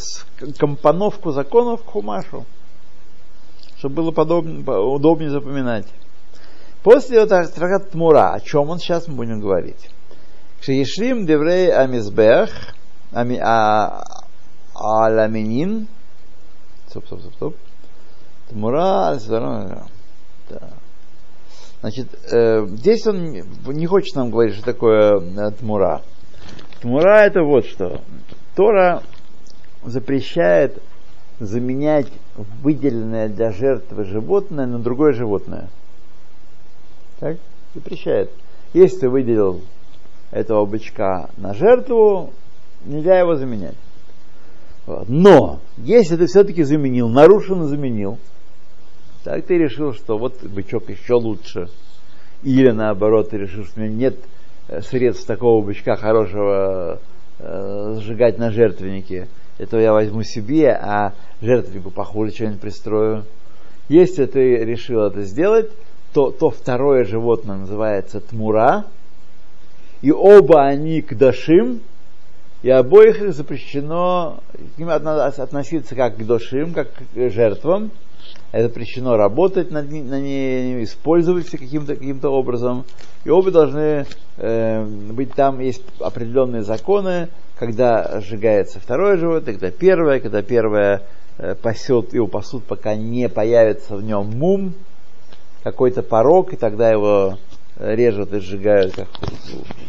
компоновку 0.59 1.31
законов 1.31 1.83
к 1.83 1.87
Хумашу, 1.87 2.45
чтобы 3.79 3.97
было 3.97 4.11
подобно, 4.11 4.61
удобнее 4.81 5.31
запоминать. 5.31 5.87
После 6.85 7.23
этого 7.23 7.47
трактат 7.47 7.93
Тмура, 7.93 8.35
о 8.35 8.41
чем 8.41 8.69
он 8.69 8.79
сейчас 8.79 9.09
мы 9.09 9.15
будем 9.15 9.41
говорить. 9.41 9.89
Шеешлим 10.61 11.25
деврей 11.25 11.73
амизбех, 11.73 12.51
а, 13.11 14.05
аламинин, 14.75 15.89
стоп, 16.89 17.07
стоп, 17.07 17.21
стоп, 17.21 17.33
стоп, 17.35 17.57
Тмура, 18.51 19.19
да. 20.51 20.61
Значит, 21.81 22.09
э, 22.31 22.67
здесь 22.67 23.07
он 23.07 23.33
не 23.33 23.87
хочет 23.87 24.15
нам 24.15 24.31
говорить, 24.31 24.55
что 24.55 24.65
такое 24.65 25.21
э, 25.21 25.51
Тмура. 25.53 26.03
Тмура 26.83 27.25
это 27.25 27.43
вот 27.45 27.65
что. 27.65 28.03
Тора 28.57 29.03
запрещает 29.83 30.83
заменять 31.41 32.09
выделенное 32.37 33.31
для 33.31 33.53
жертвы 33.53 34.05
животное 34.05 34.67
на 34.67 34.79
другое 34.79 35.15
животное. 35.15 35.71
Так? 37.25 37.39
Запрещает. 37.75 38.31
Если 38.75 38.99
ты 38.99 39.09
выделил 39.09 39.63
этого 40.31 40.67
бычка 40.67 41.31
на 41.39 41.55
жертву, 41.55 42.35
нельзя 42.85 43.19
его 43.19 43.35
заменять. 43.35 43.77
Вот. 44.85 45.09
Но, 45.09 45.61
если 45.79 46.17
ты 46.17 46.27
все-таки 46.27 46.65
заменил, 46.65 47.09
нарушенно 47.09 47.67
заменил, 47.67 48.19
так 49.23 49.47
ты 49.47 49.57
решил, 49.57 49.95
что 49.95 50.19
вот 50.19 50.45
бычок 50.45 50.91
еще 50.91 51.15
лучше. 51.15 51.71
Или 52.43 52.73
наоборот, 52.73 53.31
ты 53.31 53.39
решил, 53.39 53.65
что 53.65 53.81
у 53.81 53.85
меня 53.85 53.95
нет 53.95 54.17
э, 54.69 54.83
средств 54.83 55.27
такого 55.27 55.65
бычка 55.65 55.97
хорошего 55.97 57.01
э, 57.39 58.01
сжигать 58.03 58.37
на 58.37 58.51
жертвеннике. 58.51 59.29
Это 59.57 59.79
я 59.79 59.95
возьму 59.95 60.25
себе, 60.25 60.73
а 60.73 61.15
жертвеннику 61.41 61.91
похуже 61.91 62.33
что-нибудь 62.33 62.61
пристрою. 62.61 63.25
Если 63.89 64.27
ты 64.27 64.57
решил 64.59 65.05
это 65.05 65.23
сделать, 65.23 65.71
то, 66.15 66.31
то 66.31 66.51
второе 66.51 67.05
животное 67.05 67.57
называется 67.57 68.21
тмура, 68.21 68.85
и 70.01 70.13
оба 70.13 70.65
они 70.65 71.03
к 71.03 71.15
дашим, 71.17 71.81
и 72.63 72.71
обоих 72.71 73.21
их 73.21 73.35
запрещено 73.35 74.41
к 74.75 74.79
ним 74.79 74.91
относиться 74.91 75.97
как 75.97 76.17
к 76.17 76.25
дошим, 76.25 76.73
как 76.73 76.89
к 76.93 77.31
жертвам. 77.31 77.91
Это 78.53 78.69
запрещено 78.69 79.17
работать 79.17 79.73
над, 79.73 79.91
на 79.91 80.21
ней, 80.21 80.85
использовать 80.85 81.51
каким-то 81.51 81.97
каким 81.97 82.25
образом. 82.25 82.85
И 83.25 83.31
оба 83.31 83.51
должны 83.51 84.07
э, 84.37 84.85
быть 84.85 85.35
там, 85.35 85.59
есть 85.59 85.83
определенные 85.99 86.63
законы, 86.63 87.29
когда 87.59 88.21
сжигается 88.21 88.79
второе 88.79 89.17
животное, 89.17 89.53
когда 89.55 89.71
первое, 89.71 90.21
когда 90.21 90.43
первое 90.43 91.03
э, 91.39 91.57
пасет, 91.61 92.15
его 92.15 92.29
пасут, 92.29 92.65
пока 92.65 92.95
не 92.95 93.29
появится 93.29 93.97
в 93.97 94.03
нем 94.03 94.31
мум, 94.39 94.75
какой-то 95.65 96.03
порог, 96.03 96.53
и 96.53 96.57
тогда 96.57 96.91
его 96.91 97.39
э, 97.77 97.97
режут 97.97 98.33
и 98.33 98.39
сжигают. 98.39 98.95
Как 98.95 99.09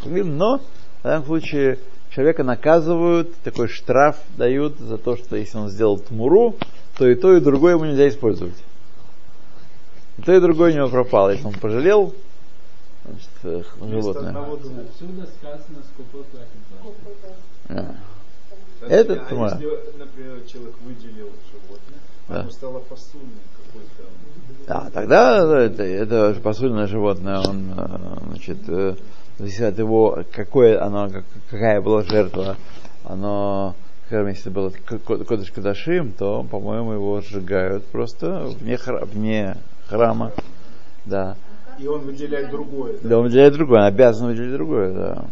Но 0.05 0.59
в 1.01 1.03
данном 1.03 1.25
случае 1.25 1.77
человека 2.09 2.43
наказывают, 2.43 3.35
такой 3.43 3.67
штраф 3.67 4.17
дают 4.37 4.79
за 4.79 4.97
то, 4.97 5.17
что 5.17 5.35
если 5.35 5.57
он 5.57 5.69
сделал 5.69 5.99
тмуру, 5.99 6.55
то 6.97 7.07
и 7.07 7.15
то, 7.15 7.35
и 7.35 7.41
другое 7.41 7.73
ему 7.73 7.85
нельзя 7.85 8.07
использовать. 8.07 8.55
И 10.17 10.21
то, 10.21 10.33
и 10.33 10.39
другое 10.39 10.71
у 10.71 10.75
него 10.75 10.87
пропало. 10.87 11.31
Если 11.31 11.45
он 11.45 11.53
пожалел, 11.53 12.15
значит, 13.03 13.29
э, 13.43 13.63
животное. 13.81 14.29
Отсюда 14.31 15.27
сказано, 15.27 15.83
а. 17.67 17.95
Это 18.87 19.13
а. 19.29 19.33
Если, 19.33 19.97
например, 19.97 20.41
человек 20.47 20.75
выделил 20.81 21.31
животное, 21.51 21.99
да. 22.27 22.49
стало 22.49 22.81
да, 24.67 24.89
тогда 24.91 25.63
это, 25.63 25.83
это 25.83 26.35
посульное 26.41 26.87
животное, 26.87 27.39
он, 27.39 27.71
э, 27.77 27.97
значит, 28.29 28.57
э, 28.67 28.95
зависит 29.37 29.61
от 29.61 29.77
его, 29.77 30.23
какое 30.31 30.83
оно, 30.83 31.09
какая 31.51 31.81
была 31.81 32.01
жертва, 32.01 32.57
оно, 33.03 33.75
скажем, 34.07 34.27
если 34.29 34.49
было 34.49 34.71
кодыш 35.05 35.51
кадашим, 35.51 36.13
то, 36.13 36.43
по-моему, 36.43 36.93
его 36.93 37.21
сжигают 37.21 37.85
просто 37.85 38.45
вне, 38.59 38.77
храма, 38.77 39.05
вне 39.05 39.57
храма, 39.87 40.31
да. 41.05 41.35
И 41.77 41.85
он 41.85 42.01
выделяет 42.01 42.49
другое. 42.49 42.93
Да, 43.03 43.09
да 43.09 43.17
он 43.19 43.23
выделяет 43.25 43.53
другое, 43.53 43.81
он 43.81 43.85
обязан 43.85 44.27
выделить 44.29 44.53
другое, 44.53 44.93
да. 44.93 45.25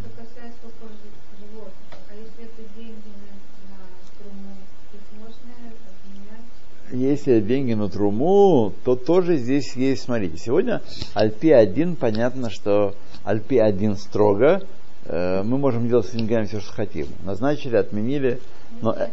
Если 6.94 7.40
деньги 7.40 7.74
на 7.74 7.88
труму, 7.88 8.72
то 8.84 8.96
тоже 8.96 9.36
здесь 9.36 9.74
есть, 9.76 10.02
смотрите, 10.02 10.38
сегодня 10.38 10.82
Альпи-1, 11.14 11.96
понятно, 11.96 12.50
что 12.50 12.94
Альпи-1 13.24 13.96
строго, 13.96 14.62
э, 15.04 15.42
мы 15.42 15.58
можем 15.58 15.88
делать 15.88 16.06
с 16.06 16.10
деньгами 16.10 16.46
все, 16.46 16.60
что 16.60 16.72
хотим. 16.72 17.08
Назначили, 17.24 17.76
отменили, 17.76 18.40
но, 18.80 18.92
э, 18.92 19.08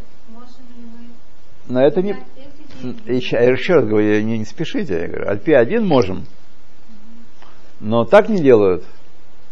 но 1.67 1.81
это 1.81 2.01
не... 2.01 2.15
Еще, 3.05 3.37
еще 3.37 3.75
раз 3.75 3.85
говорю, 3.85 4.21
не, 4.23 4.39
не 4.39 4.45
спешите, 4.45 5.01
я 5.01 5.07
говорю, 5.07 5.29
Альпи-1 5.29 5.81
можем, 5.81 6.25
но 7.79 8.05
так 8.05 8.29
не 8.29 8.41
делают. 8.41 8.83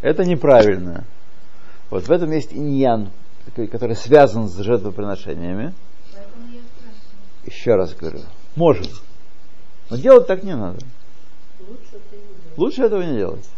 Это 0.01 0.23
неправильно. 0.23 1.03
Вот 1.89 2.07
в 2.07 2.11
этом 2.11 2.31
есть 2.31 2.53
иньян, 2.53 3.09
который 3.55 3.95
связан 3.95 4.47
с 4.47 4.57
жертвоприношениями. 4.57 5.73
Еще 7.45 7.75
раз 7.75 7.93
говорю, 7.93 8.19
можем. 8.55 8.87
Но 9.89 9.97
делать 9.97 10.27
так 10.27 10.43
не 10.43 10.55
надо. 10.55 10.79
Лучше, 11.59 11.99
Лучше 12.57 12.83
этого 12.83 13.01
не 13.01 13.17
делать. 13.17 13.49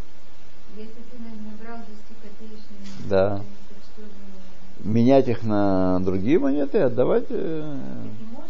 Если 0.78 0.92
ты 0.92 1.18
набрал 1.20 1.80
10 1.80 3.10
Да. 3.10 3.42
Менять 4.84 5.28
их 5.28 5.44
на 5.44 6.00
другие 6.00 6.40
монеты 6.40 6.80
и 6.80 6.82
отдавать. 6.82 7.26
Э, 7.30 7.78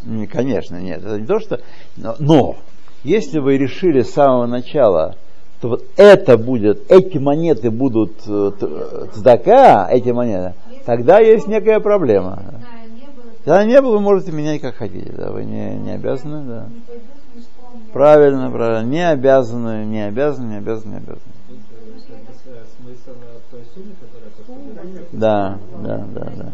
не, 0.04 0.28
конечно, 0.28 0.80
нет. 0.80 1.04
Это 1.04 1.20
не 1.20 1.26
то, 1.26 1.39
что. 1.39 1.60
Но, 1.98 2.15
но 2.20 2.58
если 3.04 3.39
вы 3.39 3.58
решили 3.58 4.02
с 4.02 4.13
самого 4.13 4.46
начала, 4.46 5.15
то 5.60 5.70
вот 5.70 5.86
это 5.96 6.38
будет, 6.38 6.91
эти 6.91 7.17
монеты 7.17 7.70
будут 7.70 8.13
э, 8.28 8.52
цдака, 9.13 9.88
эти 9.91 10.10
монеты, 10.10 10.56
тогда 10.86 11.20
есть 11.20 11.48
некая 11.48 11.80
проблема. 11.80 12.44
Когда 13.43 13.65
не 13.65 13.82
было, 13.82 13.93
вы 13.93 14.01
можете 14.01 14.32
менять 14.32 14.62
как 14.62 14.75
хотите, 14.75 15.12
да, 15.13 15.32
вы 15.32 15.43
не, 15.45 15.75
не 15.75 15.91
обязаны, 15.91 16.45
да. 16.45 16.69
Правильно, 17.91 18.51
правильно. 18.51 18.88
Не 18.88 19.10
обязаны, 19.10 19.86
не 19.86 20.06
обязаны, 20.06 20.47
не 20.51 20.58
обязаны, 20.58 20.91
не 20.91 20.97
обязаны. 20.97 21.21
Да, 25.12 25.58
да, 25.84 26.06
да, 26.13 26.32
да. 26.36 26.54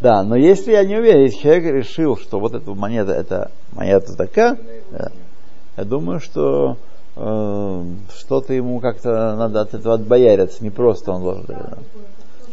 Да, 0.00 0.22
но 0.24 0.34
если 0.34 0.72
я 0.72 0.84
не 0.84 0.96
уверен, 0.96 1.22
если 1.22 1.38
человек 1.38 1.64
решил, 1.72 2.16
что 2.16 2.40
вот 2.40 2.54
эта 2.54 2.74
монета, 2.74 3.12
это 3.12 3.52
монета 3.72 4.16
такая, 4.16 4.58
да, 4.90 5.12
я 5.76 5.84
думаю, 5.84 6.18
что 6.18 6.76
э, 7.14 7.84
что-то 8.18 8.52
ему 8.52 8.80
как-то 8.80 9.36
надо 9.36 9.60
от 9.60 9.74
этого 9.74 9.94
отбояриться, 9.94 10.64
не 10.64 10.70
просто 10.70 11.12
он 11.12 11.22
должен. 11.22 11.44
да. 11.46 11.78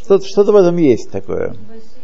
Что-то, 0.03 0.25
что-то 0.27 0.51
в 0.51 0.55
этом 0.57 0.77
есть 0.77 1.09
такое. 1.11 1.49
Басит 1.49 1.99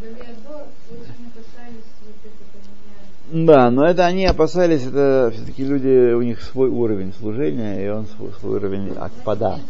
Галиадор 0.00 0.66
очень 0.90 1.26
опасались 1.26 1.90
вот 2.00 2.14
это 2.22 2.44
поменять. 2.52 3.17
Да, 3.30 3.70
но 3.70 3.84
это 3.84 4.06
они 4.06 4.24
опасались, 4.24 4.86
это 4.86 5.30
все-таки 5.34 5.62
люди, 5.64 6.14
у 6.14 6.22
них 6.22 6.40
свой 6.40 6.70
уровень 6.70 7.12
служения, 7.12 7.84
и 7.84 7.88
он 7.88 8.06
свой, 8.06 8.32
свой 8.40 8.56
уровень 8.56 8.92
акпада. 8.96 9.60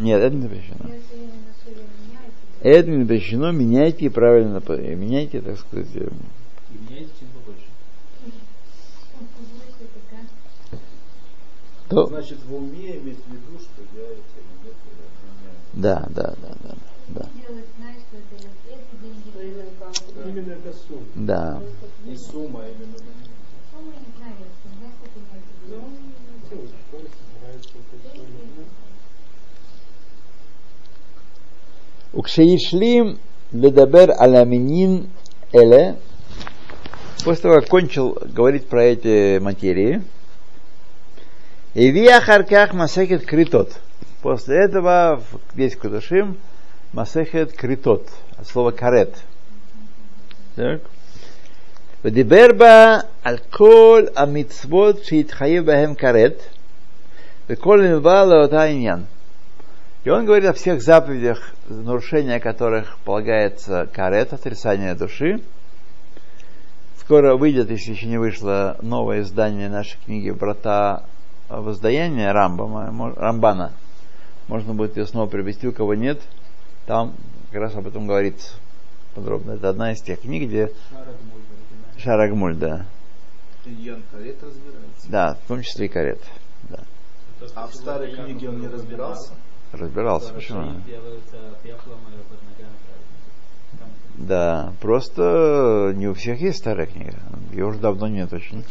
Нет, 0.00 0.20
это 0.20 0.34
не 0.34 0.42
запрещено. 0.42 0.90
Это 2.60 2.90
не 2.90 3.02
запрещено, 3.02 3.52
меняйте 3.52 4.10
правильно, 4.10 4.60
по- 4.60 4.76
меняйте, 4.76 5.40
так 5.40 5.58
сказать, 5.58 5.86
э, 5.94 6.00
И 6.00 6.78
меняется 6.78 7.14
чем 7.20 7.28
побольше. 7.28 7.64
то 11.88 12.06
Значит, 12.06 12.38
в 12.44 12.54
уме 12.54 12.98
иметь 12.98 13.18
в 13.24 13.28
виду, 13.30 13.58
что 13.58 13.82
я 13.96 14.02
эти 14.02 14.40
меняю. 15.24 15.56
да, 15.74 16.06
да, 16.10 16.34
да, 16.42 16.54
да, 16.62 16.74
да, 17.08 17.30
Делать, 17.34 17.64
знаешь, 17.78 18.02
что 18.08 18.16
это 18.16 18.26
вот 18.30 18.40
эти 18.40 18.42
деньги. 18.42 18.59
Именно 20.24 20.52
это 20.52 20.72
сумма. 20.72 21.06
да. 21.14 21.62
Не 22.04 22.16
сумма, 22.16 22.60
а 22.64 22.68
именно 22.68 22.96
в 22.96 23.00
виду. 23.00 23.10
Укшеишлим 32.12 33.18
ледабер 33.52 34.10
аляминин 34.18 35.08
эле. 35.52 35.96
После 37.24 37.42
того, 37.42 37.54
как 37.56 37.68
кончил 37.68 38.18
говорить 38.24 38.66
про 38.66 38.84
эти 38.84 39.38
материи, 39.38 40.02
Ивия 41.74 42.20
харках 42.20 42.72
масехет 42.72 43.24
критот. 43.26 43.78
После 44.22 44.64
этого 44.64 45.22
в- 45.30 45.56
весь 45.56 45.76
кудушим 45.76 46.36
масехет 46.92 47.52
критот. 47.52 48.08
От 48.36 48.48
слова 48.48 48.70
карет. 48.70 49.14
Так. 50.55 50.79
ודיבר 52.05 52.47
בה 52.57 52.99
על 53.23 53.37
כל 53.37 54.05
המצוות 54.15 55.03
שהתחייב 55.03 55.65
בהם 55.65 55.95
כרת, 55.95 56.41
וכל 57.49 57.81
נלווה 57.81 58.25
לאותה 58.25 58.63
עניין. 58.63 59.03
И 60.05 60.09
он 60.09 60.25
говорит 60.27 60.45
о 60.45 60.53
всех 60.53 60.83
заповедях, 60.83 61.53
нарушения 61.67 62.39
которых 62.39 62.99
полагается 63.05 63.89
карет, 63.91 64.33
отрицание 64.33 64.93
души. 64.93 65.41
Скоро 66.99 67.35
выйдет, 67.35 67.71
если 67.71 67.93
еще 67.93 68.05
не 68.05 68.19
вышло, 68.19 68.77
новое 68.83 69.21
издание 69.21 69.67
нашей 69.67 69.97
книги 70.05 70.29
«Врата 70.29 71.03
воздаяния» 71.49 72.31
Рамбама, 72.31 72.91
мо- 72.91 73.15
Рамбана. 73.15 73.71
Можно 74.47 74.75
будет 74.75 74.95
ее 74.95 75.07
снова 75.07 75.27
привести, 75.27 75.67
у 75.67 75.71
кого 75.71 75.95
нет. 75.95 76.21
Там 76.85 77.15
как 77.51 77.61
раз 77.61 77.75
об 77.75 77.87
этом 77.87 78.05
говорится 78.05 78.51
подробно. 79.14 79.52
Это 79.52 79.68
одна 79.68 79.92
из 79.92 80.00
тех 80.00 80.20
книг, 80.20 80.48
где. 80.48 80.72
Шарагмуль, 81.98 82.56
да. 82.56 82.86
Ян 83.64 84.02
Карет 84.10 84.42
разбирается. 84.42 85.10
Да, 85.10 85.34
в 85.34 85.48
том 85.48 85.62
числе 85.62 85.86
и 85.86 85.88
карет. 85.88 86.20
Да. 86.68 86.78
А 87.54 87.66
в 87.66 87.74
старой 87.74 88.14
книге 88.14 88.48
он 88.48 88.60
не 88.60 88.68
разбирался? 88.68 89.32
Разбирался, 89.72 90.32
почему? 90.32 90.74
Да, 94.16 94.72
просто 94.80 95.92
не 95.96 96.08
у 96.08 96.14
всех 96.14 96.40
есть 96.40 96.58
старая 96.58 96.86
книга. 96.86 97.18
Ее 97.52 97.66
уже 97.66 97.78
давно 97.78 98.08
нет 98.08 98.32
очень. 98.32 98.64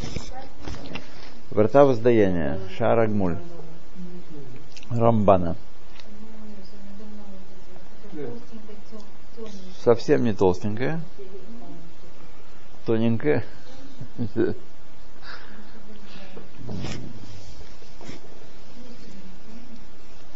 Врата 1.52 1.86
воздаяния. 1.86 2.60
Шарагмуль. 2.78 3.38
Рамбана. 4.91 5.56
Совсем 9.84 10.24
не 10.24 10.34
толстенькая. 10.34 11.02
Тоненькая. 12.86 13.46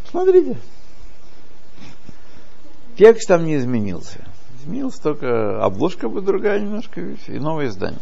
Смотрите. 0.10 0.58
Текст 2.98 3.28
там 3.28 3.46
не 3.46 3.58
изменился. 3.58 4.20
Изменилась 4.60 5.00
только 5.00 5.62
обложка 5.64 6.08
будет 6.08 6.26
другая 6.26 6.60
немножко, 6.60 7.02
и 7.02 7.40
новое 7.40 7.68
издание. 7.68 8.00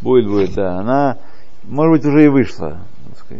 Будет, 0.00 0.28
будет, 0.28 0.54
да. 0.54 0.78
Она, 0.78 1.18
может 1.64 1.92
быть, 1.92 2.06
уже 2.06 2.24
и 2.24 2.28
вышла. 2.28 2.78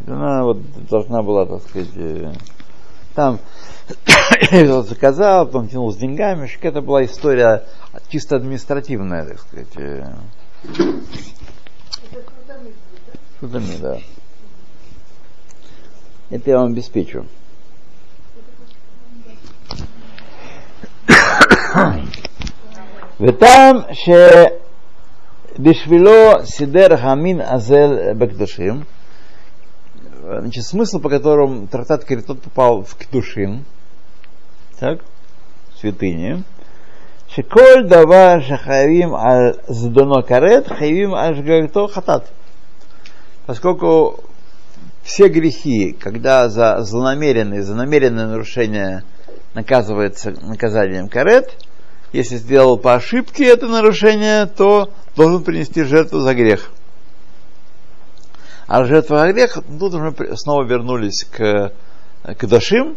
Она 0.06 0.44
вот 0.44 0.58
должна 0.88 1.22
была, 1.22 1.44
так 1.44 1.62
сказать, 1.68 1.90
э, 1.96 2.32
там 3.15 3.39
я 4.51 4.81
заказал, 4.83 5.45
потом 5.45 5.69
тянул 5.69 5.91
с 5.91 5.97
деньгами. 5.97 6.41
Вообще, 6.41 6.57
Это 6.61 6.81
была 6.81 7.03
история 7.05 7.63
чисто 8.09 8.35
административная, 8.35 9.25
так 9.25 9.39
сказать. 9.39 9.67
э. 9.77 10.13
Судами, 13.39 13.77
да. 13.79 13.97
Это 16.29 16.49
я 16.49 16.57
вам 16.59 16.71
обеспечу. 16.71 17.25
וטעם 23.19 23.75
שבשבילו 25.57 26.11
סידר 26.45 26.87
המין 26.99 27.41
הזה 27.41 27.87
בקדושים, 28.17 28.83
значит, 30.22 30.64
смысл, 30.64 31.00
по 31.00 31.08
которому 31.08 31.66
трактат 31.66 32.04
Каритот 32.04 32.40
попал 32.42 32.84
в 32.84 32.94
Кедушин, 32.96 33.64
так, 34.78 35.00
святыни, 35.80 36.44
шеколь 37.28 37.86
давар 37.88 38.42
шахаевим 38.42 39.14
аль 39.14 39.56
здоно 39.68 40.22
карет, 40.22 40.68
хаевим 40.68 41.14
аль 41.14 41.36
жгагто 41.36 41.88
хатат. 41.88 42.30
Поскольку 43.46 44.20
все 45.02 45.28
грехи, 45.28 45.92
когда 45.92 46.48
за 46.48 46.80
злонамеренное, 46.82 47.62
за 47.62 47.74
намеренное 47.74 48.26
нарушение 48.26 49.02
наказывается 49.54 50.30
наказанием 50.30 51.08
карет, 51.08 51.56
если 52.12 52.36
сделал 52.36 52.78
по 52.78 52.94
ошибке 52.94 53.46
это 53.46 53.66
нарушение, 53.66 54.46
то 54.46 54.90
должен 55.16 55.42
принести 55.42 55.82
жертву 55.82 56.20
за 56.20 56.34
грех. 56.34 56.70
А 58.72 58.86
жертва 58.86 59.30
грех, 59.32 59.58
тут 59.78 59.92
уже 59.92 60.14
снова 60.38 60.64
вернулись 60.64 61.24
к, 61.24 61.74
к 62.24 62.46
Дашим, 62.46 62.96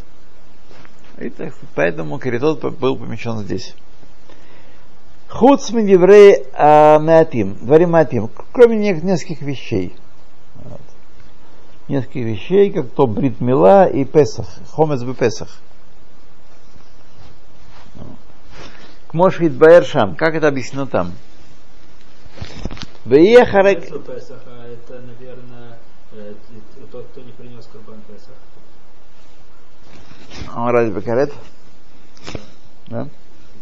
и 1.18 1.30
так, 1.30 1.54
поэтому 1.76 2.18
Каритот 2.18 2.62
был 2.80 2.96
помещен 2.96 3.40
здесь. 3.40 3.76
Худ 5.28 5.62
смидиврей 5.62 6.46
меатим, 6.58 7.58
дворим 7.60 7.92
меатим, 7.92 8.30
кроме 8.54 8.78
не- 8.78 9.02
нескольких 9.02 9.42
вещей. 9.42 9.94
Вот. 10.64 10.80
Нескольких 11.90 12.24
вещей, 12.24 12.72
как 12.72 12.92
то 12.92 13.06
Брит 13.06 13.42
Мила 13.42 13.86
и 13.86 14.06
Песах, 14.06 14.48
Хомец 14.72 15.04
бы 15.04 15.14
Песах. 15.14 15.60
Кмошвит 19.10 19.52
Баэршам, 19.52 20.16
как 20.16 20.36
это 20.36 20.48
объяснено 20.48 20.88
там? 20.88 21.12
Веехарек... 23.06 23.82
Песах, 23.86 24.04
Песаха, 24.04 24.52
это, 24.68 25.00
наверное, 25.02 25.78
э, 26.14 26.34
т- 26.34 26.82
тот, 26.92 27.06
кто 27.12 27.22
не 27.22 27.32
принес 27.34 27.66
Курбан 27.72 28.02
Песах. 28.08 28.36
А 30.54 30.72
разве 30.72 30.92
Бекарет? 31.00 31.32
Да? 32.88 33.08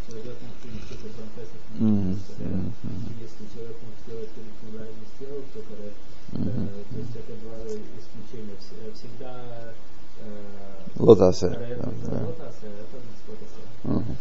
Человек 0.08 0.36
Курбан 0.62 1.30
Песах. 1.36 1.62
Да. 2.40 2.46
Если 3.22 3.44
человек 3.54 3.78
перед 4.36 4.54
Курбан 4.62 4.88
не 4.88 5.06
сделал, 5.18 5.42
то 5.54 5.60
Карет. 5.60 5.94
Э, 6.34 6.38
То 6.94 7.00
есть 7.00 7.16
это 7.16 7.34
два 7.44 7.58
исключения. 7.68 8.56
Вс- 8.60 8.94
Всегда 8.96 9.34
э. 10.20 10.24
Карет 11.50 11.82
Да, 11.82 11.90
это 11.92 12.12
да. 12.12 12.26
Лотасе, 12.28 12.64
а 12.64 12.80
это 12.80 12.98
Мицвот 13.04 13.40
Асе. 13.44 13.62
Мгм. 13.84 14.16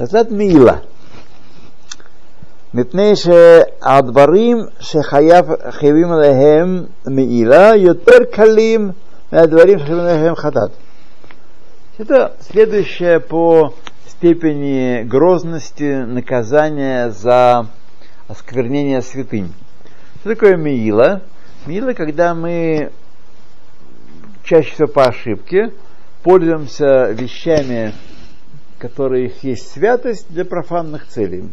טוב, 0.00 0.06
הפוסט 0.06 0.14
קריטות 0.14 0.26
הביא 0.26 0.36
מעילה. 0.36 0.72
תתת 0.76 0.76
מעילה. 0.76 0.76
מפני 2.74 3.16
שהדברים 3.16 4.56
שחייבים 4.80 6.12
עליהם 6.12 6.84
מעילה 7.06 7.76
יותר 7.76 8.24
קלים 8.32 8.90
מהדברים 9.32 9.78
שחייבים 9.78 10.00
עליהם 10.00 10.34
חטאת. 10.34 10.70
Это 11.98 12.32
следующее 12.40 13.20
по 13.20 13.72
степени 14.06 15.02
грозности 15.02 16.04
наказания 16.04 17.08
за 17.08 17.66
осквернение 18.28 19.00
святынь. 19.00 19.52
Что 20.20 20.34
такое 20.34 20.56
Миила? 20.56 21.22
Миила, 21.64 21.94
когда 21.94 22.34
мы 22.34 22.90
чаще 24.44 24.72
всего 24.72 24.88
по 24.88 25.04
ошибке 25.06 25.70
пользуемся 26.22 27.12
вещами, 27.12 27.94
которые 28.81 29.27
их 29.27 29.43
есть 29.43 29.71
святость 29.71 30.25
для 30.29 30.43
профанных 30.43 31.07
целей. 31.07 31.49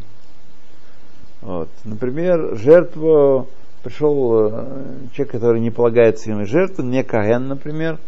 Вот. 1.43 1.69
Например, 1.85 2.57
жертву 2.57 3.49
пришел 3.83 4.49
э, 4.51 4.97
человек, 5.13 5.31
который 5.31 5.61
не 5.61 5.71
полагается 5.71 6.31
ему 6.31 6.47
жертву, 6.47 6.83
не 6.83 7.05
Каген, 7.05 7.47
например, 7.47 7.99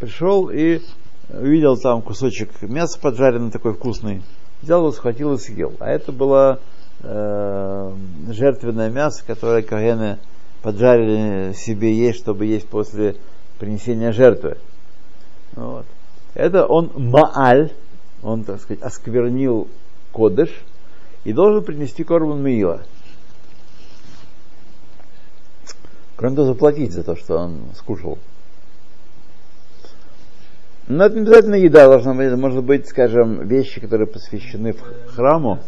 пришел 0.00 0.48
и 0.48 0.80
увидел 1.28 1.76
там 1.76 2.00
кусочек 2.00 2.62
мяса 2.62 2.98
поджаренный 2.98 3.50
такой 3.50 3.74
вкусный, 3.74 4.22
взял 4.62 4.80
его, 4.80 4.90
схватил 4.90 5.34
и 5.34 5.38
съел. 5.38 5.74
А 5.78 5.90
это 5.90 6.10
было 6.10 6.58
э, 7.02 7.92
жертвенное 8.30 8.90
мясо, 8.90 9.22
которое 9.24 9.62
Кагены 9.62 10.18
поджарили 10.62 11.52
себе 11.52 11.94
есть, 11.94 12.18
чтобы 12.20 12.46
есть 12.46 12.68
после 12.68 13.16
принесения 13.58 14.12
жертвы. 14.12 14.56
Вот. 15.54 15.84
Это 16.34 16.66
он 16.66 16.90
мааль, 16.96 17.70
он, 18.22 18.44
так 18.44 18.60
сказать, 18.60 18.82
осквернил 18.82 19.68
кодыш 20.12 20.50
и 21.24 21.32
должен 21.32 21.64
принести 21.64 22.04
корбан 22.04 22.42
Миила. 22.42 22.82
Кроме 26.16 26.36
того, 26.36 26.48
заплатить 26.48 26.92
за 26.92 27.02
то, 27.02 27.16
что 27.16 27.36
он 27.36 27.62
скушал. 27.74 28.18
Но 30.86 31.04
это 31.04 31.16
не 31.16 31.22
обязательно 31.22 31.54
еда 31.54 31.88
должна 31.88 32.14
быть, 32.14 32.26
это 32.26 32.36
может 32.36 32.62
быть, 32.64 32.88
скажем, 32.88 33.46
вещи, 33.46 33.80
которые 33.80 34.06
посвящены 34.06 34.72
в 34.72 34.82
храму. 35.08 35.60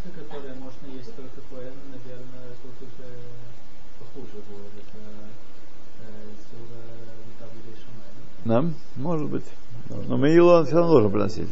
Да, 8.44 8.64
может 8.96 9.30
быть. 9.30 9.44
Но 10.06 10.18
Меилу 10.18 10.50
он 10.50 10.66
все 10.66 10.74
равно 10.74 10.92
должен 10.92 11.10
приносить. 11.10 11.48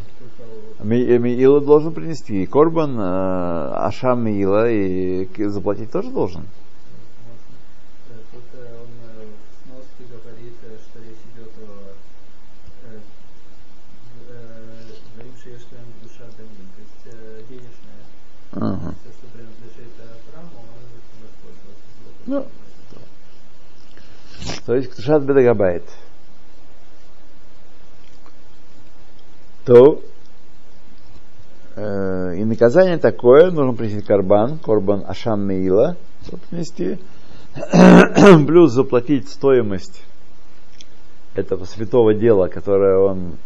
Меилу 0.84 1.60
должен 1.60 1.92
принести. 1.92 2.42
И 2.42 2.46
Корбан, 2.46 2.98
э, 2.98 3.72
Ашам 3.74 4.24
Меила, 4.24 4.70
и 4.70 5.28
заплатить 5.48 5.90
тоже 5.90 6.10
должен. 6.10 6.46
Ага. 18.54 18.94
Ну, 22.26 22.46
то 24.66 24.74
есть 24.74 24.90
Ктушат 24.90 25.22
Бедагабайт. 25.22 25.82
То 29.64 29.94
э, 29.94 30.11
и 31.76 32.44
наказание 32.44 32.98
такое, 32.98 33.50
нужно 33.50 33.72
принести 33.72 34.02
карбан, 34.02 34.58
корбан 34.58 35.04
Ашан 35.06 35.46
Меила, 35.46 35.96
принести, 36.50 36.98
плюс 38.46 38.72
заплатить 38.72 39.28
стоимость 39.28 40.02
этого 41.34 41.64
святого 41.64 42.14
дела, 42.14 42.48
которое 42.48 42.98
он, 42.98 43.36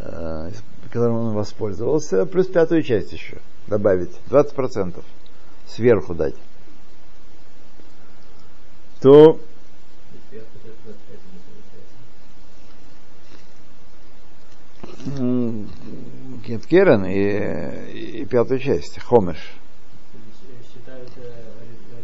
э, 0.00 0.50
которым 0.90 1.16
он 1.16 1.34
воспользовался, 1.34 2.26
плюс 2.26 2.46
пятую 2.46 2.82
часть 2.82 3.12
еще 3.12 3.38
добавить, 3.66 4.10
20% 4.30 5.02
сверху 5.66 6.14
дать, 6.14 6.34
то 9.00 9.40
Кеткерен 16.46 17.04
и, 17.04 18.20
и 18.20 18.24
пятую 18.24 18.60
часть, 18.60 18.98
Хомеш. 19.00 19.36
Считают 20.72 21.10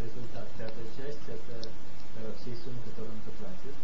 результат 0.04 0.48
пятой 0.58 0.84
части, 0.96 1.30
это 1.30 1.68
всей 2.40 2.54
суммы, 2.56 2.78
которую 2.90 3.12
он 3.12 3.20
потратит. 3.24 3.74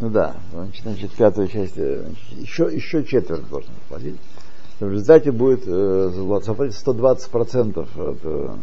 Ну 0.00 0.08
да, 0.10 0.36
значит, 0.52 0.82
значит 0.82 1.12
пятую 1.12 1.48
часть, 1.48 1.76
еще, 1.76 2.70
еще 2.72 3.04
четверть 3.04 3.48
должен 3.48 3.74
платить 3.88 4.16
в 4.80 4.90
результате 4.90 5.30
будет 5.30 5.62
э, 5.66 6.10
заплатить 6.42 6.76
120 6.76 7.30
процентов 7.30 7.88
от, 7.98 8.18
э, 8.24 8.56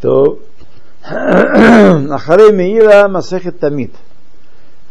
то 0.00 0.38
Ахаре 1.04 2.52
Миила 2.52 3.08
Масехет 3.08 3.60
Тамид. 3.60 3.94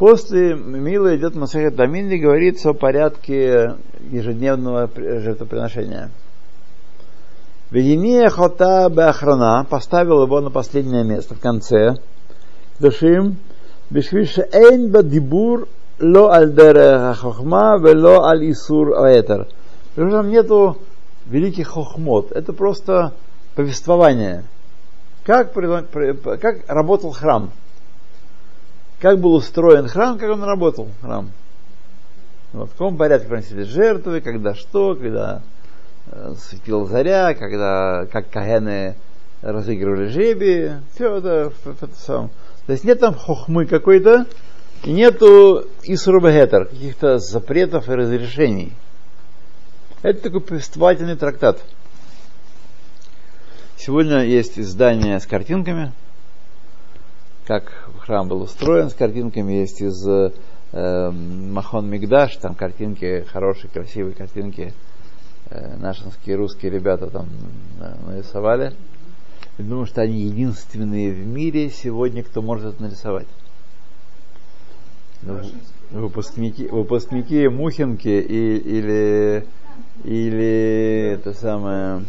После 0.02 0.56
Мила 0.56 1.16
идет 1.16 1.36
Масахет 1.36 1.76
Тамин, 1.76 2.08
где 2.08 2.18
говорится 2.18 2.72
о 2.72 2.74
порядке 2.74 3.76
ежедневного 4.10 4.90
жертвоприношения. 4.96 6.10
Вегемия 7.70 8.28
Хота 8.30 8.90
Беахрана 8.90 9.64
поставил 9.70 10.24
его 10.24 10.42
на 10.42 10.50
последнее 10.50 11.04
место 11.04 11.36
в 11.36 11.40
конце. 11.40 11.98
Душим 12.80 13.38
Бешвиша 13.92 14.42
Эйнба 14.52 15.04
бадибур 15.04 15.68
Ло 16.00 16.34
Альдер 16.34 17.14
Хохма 17.14 17.78
Вело 17.78 18.24
Аль 18.24 18.50
Исур 18.50 19.04
Аэтер. 19.04 19.50
Потому 19.94 20.10
что 20.10 20.18
там 20.18 20.32
нету 20.32 20.78
великих 21.28 21.68
хохмот. 21.68 22.32
Это 22.32 22.54
просто 22.54 23.14
повествование. 23.54 24.46
Как, 25.26 25.54
как 25.54 26.56
работал 26.68 27.12
храм– 27.12 27.52
как 29.02 29.20
был 29.20 29.34
устроен 29.34 29.88
храм, 29.88 30.20
как 30.20 30.30
он 30.30 30.44
работал, 30.44 30.88
храм. 31.02 31.32
Вот, 32.54 32.70
в 32.70 32.72
каком 32.74 32.98
порядке 32.98 33.28
приносили 33.28 33.64
жертвы, 33.64 34.22
когда 34.22 34.54
что, 34.54 34.94
когда 34.96 35.42
э, 36.08 36.36
светила 36.38 36.86
заря, 36.86 37.34
когда, 37.34 38.06
как 38.12 38.30
кагены 38.30 38.96
разыгрывали 39.42 40.08
жеби. 40.08 40.74
Все 40.94 41.16
это, 41.16 41.52
это, 41.66 41.90
сам. 41.96 42.30
То 42.68 42.74
есть 42.74 42.84
нет 42.84 43.00
там 43.00 43.16
хохмы 43.16 43.66
какой-то, 43.66 44.28
и 44.84 44.92
нету 44.92 45.66
исрубагетер, 45.84 46.66
каких-то 46.66 47.18
запретов 47.18 47.90
и 47.90 47.94
разрешений. 47.94 48.74
Это 50.04 50.22
такой 50.22 50.42
повествовательный 50.42 51.16
трактат. 51.16 51.64
Сегодня 53.78 54.26
есть 54.26 54.60
издание 54.60 55.20
с 55.20 55.26
картинками, 55.26 55.92
как 57.48 57.81
храм 58.02 58.28
был 58.28 58.42
устроен, 58.42 58.90
с 58.90 58.94
картинками 58.94 59.54
есть 59.54 59.82
из 59.82 60.08
э, 60.08 60.32
Махон 61.12 61.90
Мигдаш, 61.90 62.36
там 62.38 62.56
картинки, 62.56 63.26
хорошие, 63.32 63.70
красивые 63.70 64.16
картинки, 64.16 64.74
э, 65.50 65.78
нашинские 65.78 66.36
русские 66.36 66.72
ребята 66.72 67.08
там 67.08 67.28
э, 67.80 67.94
нарисовали. 68.08 68.74
Я 69.58 69.66
думаю, 69.66 69.86
что 69.86 70.02
они 70.02 70.22
единственные 70.22 71.12
в 71.12 71.28
мире 71.28 71.70
сегодня, 71.70 72.24
кто 72.24 72.42
может 72.42 72.74
это 72.74 72.84
нарисовать. 72.84 73.28
Ну, 75.22 75.40
выпускники, 75.92 76.68
выпускники 76.68 77.48
Мухинки 77.48 78.08
и, 78.08 78.58
или, 78.58 79.46
или 80.04 81.12
это 81.14 81.34
самое 81.34 82.06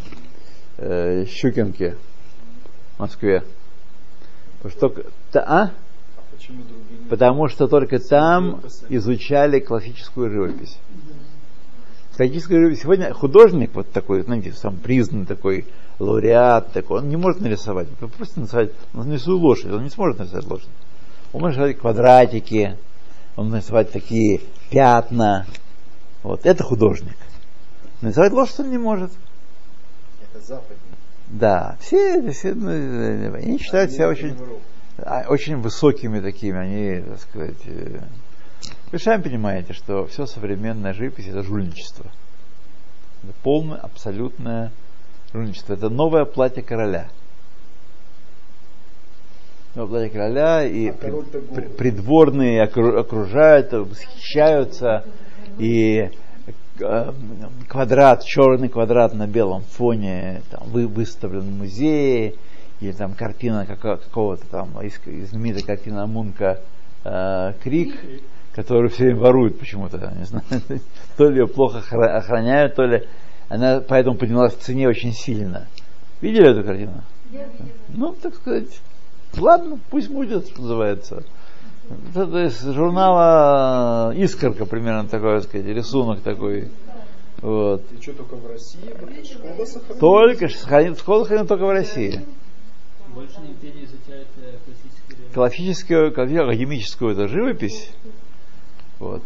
э, 0.79 1.27
Щукинки 1.27 1.97
в 2.97 3.01
Москве. 3.01 3.43
Потому 4.63 4.95
что, 5.33 5.41
а? 5.41 5.73
Потому 7.11 7.49
что 7.49 7.67
только 7.67 7.99
там 7.99 8.61
изучали 8.89 9.59
классическую 9.59 10.31
живопись. 10.31 10.79
Классическая 12.17 12.61
живопись. 12.61 12.83
Сегодня 12.83 13.13
художник 13.13 13.75
вот 13.75 13.91
такой, 13.91 14.23
знаете, 14.23 14.53
сам 14.53 14.77
признанный 14.77 15.27
такой 15.27 15.67
лауреат 15.99 16.73
такой, 16.73 17.01
он 17.01 17.09
не 17.09 17.17
может 17.17 17.41
нарисовать. 17.41 17.89
Просто 18.17 18.41
нарисовать, 18.41 18.71
он 18.95 19.09
нарисует 19.09 19.41
лошадь, 19.41 19.73
он 19.73 19.83
не 19.83 19.91
сможет 19.91 20.19
нарисовать 20.19 20.47
лошадь. 20.47 20.69
Он 21.33 21.41
может 21.41 21.59
нарисовать 21.59 21.81
квадратики, 21.81 22.77
он 23.37 23.47
может 23.47 23.53
нарисовать 23.53 23.93
такие 23.93 24.43
пятна. 24.71 25.47
Вот, 26.23 26.47
это 26.47 26.63
художник. 26.63 27.17
Нарисовать 28.01 28.33
лошадь 28.33 28.61
он 28.61 28.71
не 28.71 28.79
может. 28.79 29.11
Это 30.23 30.45
западник. 30.45 30.92
Да, 31.33 31.77
все, 31.81 32.31
все 32.31 32.55
ну, 32.55 33.35
они 33.35 33.59
считают 33.59 33.91
себя 33.91 34.09
очень, 34.09 34.37
а, 34.99 35.25
очень 35.29 35.57
высокими 35.57 36.21
такими, 36.21 36.59
они, 36.59 37.01
так 37.01 37.21
сказать, 37.21 37.67
э, 37.67 38.01
вы 38.93 38.99
сами 38.99 39.23
понимаете, 39.23 39.73
что 39.73 40.07
все 40.07 40.27
современная 40.27 40.93
живопись 40.93 41.29
это 41.29 41.43
жульничество. 41.43 42.05
Это 43.25 43.33
полное, 43.43 43.79
абсолютное 43.79 44.73
жульничество. 45.33 45.73
Это 45.73 45.89
новое 45.89 46.27
платье 46.27 46.63
короля. 46.63 47.09
в 49.75 49.87
платье 49.87 50.11
короля, 50.11 50.67
и 50.67 50.89
А 50.89 50.93
голый. 50.93 51.25
при- 51.55 51.69
придворные 51.69 52.63
окру- 52.63 52.99
окружают, 52.99 53.73
восхищаются, 53.73 55.07
и 55.59 56.11
квадрат, 57.69 58.25
черный 58.25 58.69
квадрат 58.69 59.15
на 59.15 59.27
белом 59.27 59.63
фоне 59.63 60.43
там, 60.51 60.63
вы, 60.69 60.87
выставлен 60.87 61.41
в 61.41 61.59
музее, 61.59 62.35
или 62.81 62.93
там 62.93 63.15
картина 63.15 63.67
какого- 63.67 63.97
какого-то 63.97 64.47
там, 64.47 64.71
знаменитая 65.31 65.63
картина 65.65 66.07
Мунка 66.07 66.61
э, 67.05 67.53
Крик, 67.63 67.95
которую 68.53 68.91
все 68.91 69.05
время 69.05 69.21
воруют 69.21 69.59
почему-то, 69.59 69.99
не 70.19 70.25
знаю, 70.25 70.45
то 71.17 71.29
ли 71.29 71.39
ее 71.39 71.47
плохо 71.47 71.79
охра- 71.79 72.17
охраняют, 72.17 72.75
то 72.75 72.85
ли 72.85 73.05
она 73.49 73.81
поэтому 73.81 74.17
поднялась 74.17 74.55
в 74.55 74.61
цене 74.61 74.89
очень 74.89 75.13
сильно. 75.13 75.67
Видели 76.21 76.51
эту 76.51 76.65
картину? 76.65 77.03
Я 77.31 77.45
видела. 77.45 77.69
Ну, 77.89 78.15
так 78.15 78.35
сказать, 78.35 78.81
ладно, 79.37 79.79
пусть 79.91 80.11
будет, 80.11 80.49
что 80.49 80.63
называется. 80.63 81.23
Это 82.15 82.45
из 82.47 82.61
журнала 82.61 84.13
«Искорка» 84.15 84.67
примерно 84.67 85.09
такой, 85.09 85.41
так 85.41 85.49
сказать, 85.49 85.67
рисунок 85.67 86.21
такой. 86.21 86.71
Вот. 87.41 87.83
И 87.91 88.01
что, 88.01 88.13
только 88.13 88.37
в 88.37 88.47
России? 88.47 88.81
Школа 89.25 89.65
сохранилась? 89.65 89.99
Только 89.99 90.49
сохранит, 90.49 90.99
школа 90.99 91.23
сохранит 91.25 91.49
только 91.49 91.67
в 91.67 91.71
России. 91.71 92.25
Больше 93.09 93.41
нигде 93.41 93.73
не 93.73 93.85
изучают 93.85 94.29
э. 94.39 94.57
Классическую, 95.35 96.13
как 96.13 96.29
я, 96.31 96.43
академическую 96.43 97.13
эту 97.13 97.29
живопись, 97.29 97.91
вот. 98.99 99.23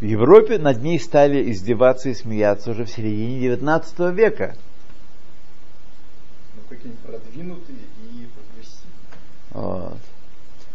В 0.00 0.04
Европе 0.04 0.58
над 0.58 0.82
ней 0.82 0.98
стали 0.98 1.52
издеваться 1.52 2.08
и 2.08 2.14
смеяться 2.14 2.72
уже 2.72 2.84
в 2.84 2.90
середине 2.90 3.38
19 3.40 3.98
века. 4.14 4.56
Ну, 6.56 6.62
какие-нибудь 6.68 7.00
продвинутые 7.00 7.78
и 7.78 8.26
прогрессивные. 8.34 8.80
Вот. 9.50 9.98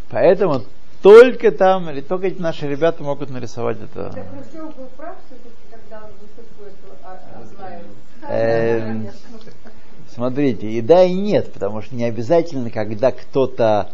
Поэтому 0.09 0.63
только 1.05 1.51
там, 1.51 1.87
или 1.91 2.01
только 2.01 2.25
эти 2.25 2.41
наши 2.41 2.67
ребята 2.67 3.03
могут 3.03 3.29
нарисовать 3.29 3.77
это. 3.79 4.09
Так 4.09 4.25
Хрущев 4.31 4.75
был 4.75 4.87
прав 4.97 5.15
все-таки, 5.27 5.55
когда 5.69 6.03
он 6.03 6.11
выставку 6.19 6.63
эту 6.63 6.95
а-? 8.23 8.33
Эм, 8.33 9.07
Смотрите, 10.11 10.67
и 10.67 10.81
да, 10.81 11.03
и 11.03 11.13
нет, 11.13 11.53
потому 11.53 11.83
что 11.83 11.93
не 11.93 12.05
обязательно, 12.05 12.71
когда 12.71 13.11
кто-то 13.11 13.91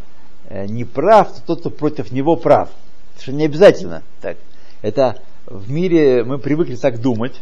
э, 0.47 0.67
не 0.67 0.85
прав, 0.85 1.33
то 1.33 1.41
тот, 1.47 1.59
кто 1.59 1.69
против 1.69 2.13
него 2.13 2.37
прав. 2.37 2.69
Это 3.15 3.23
что 3.23 3.33
не 3.33 3.43
обязательно. 3.43 4.03
Так. 4.21 4.37
Это 4.81 5.17
в 5.47 5.69
мире 5.69 6.23
мы 6.23 6.39
привыкли 6.39 6.77
так 6.77 7.01
думать. 7.01 7.41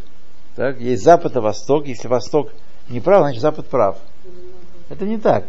Так? 0.56 0.80
Есть 0.80 1.04
Запад 1.04 1.36
и 1.36 1.38
Восток. 1.38 1.86
Если 1.86 2.08
Восток 2.08 2.50
не 2.88 2.98
прав, 2.98 3.22
значит 3.22 3.40
Запад 3.40 3.68
прав. 3.68 3.98
Это 4.88 5.04
не 5.04 5.18
так. 5.18 5.44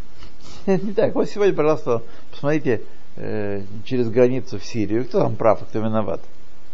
Это 0.66 0.86
не 0.86 0.92
так. 0.92 1.16
Вот 1.16 1.28
сегодня, 1.28 1.52
пожалуйста, 1.52 2.02
посмотрите 2.30 2.82
э, 3.20 3.62
через 3.84 4.08
границу 4.08 4.58
в 4.58 4.64
Сирию. 4.64 5.04
Кто 5.04 5.20
там 5.20 5.36
прав, 5.36 5.62
а 5.62 5.64
кто 5.64 5.78
виноват? 5.78 6.20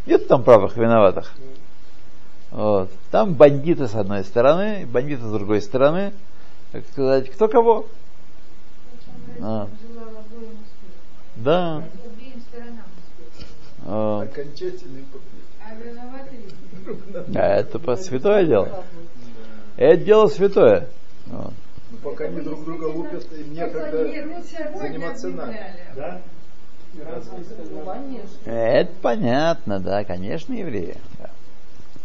Нет 0.06 0.28
там 0.28 0.44
правых 0.44 0.76
виноватых. 0.76 1.32
Вот. 2.50 2.90
Там 3.10 3.34
бандиты 3.34 3.88
с 3.88 3.94
одной 3.94 4.24
стороны, 4.24 4.86
бандиты 4.86 5.24
с 5.24 5.32
другой 5.32 5.60
стороны. 5.60 6.12
Так 6.72 6.84
сказать, 6.92 7.30
кто 7.30 7.48
кого? 7.48 7.86
А. 9.42 9.68
Да. 11.36 11.82
Вот. 13.84 14.24
Окончательный. 14.24 15.04
А? 17.34 17.34
А 17.34 17.56
это 17.58 17.78
по- 17.78 17.96
святое 17.96 18.46
дело. 18.46 18.84
Это 19.76 20.04
дело 20.04 20.28
святое. 20.28 20.88
Вот. 21.26 21.52
Ну, 21.90 21.98
пока 21.98 22.24
они 22.24 22.40
друг 22.40 22.64
друга 22.64 22.86
лупят, 22.86 23.26
им 23.32 23.52
некогда 23.52 24.08
заниматься 24.78 25.28
нами. 25.28 25.60
Да? 25.94 26.20
Это 28.44 28.92
понятно, 29.02 29.80
да, 29.80 30.04
конечно, 30.04 30.52
евреи. 30.52 30.96
Да. 31.18 31.30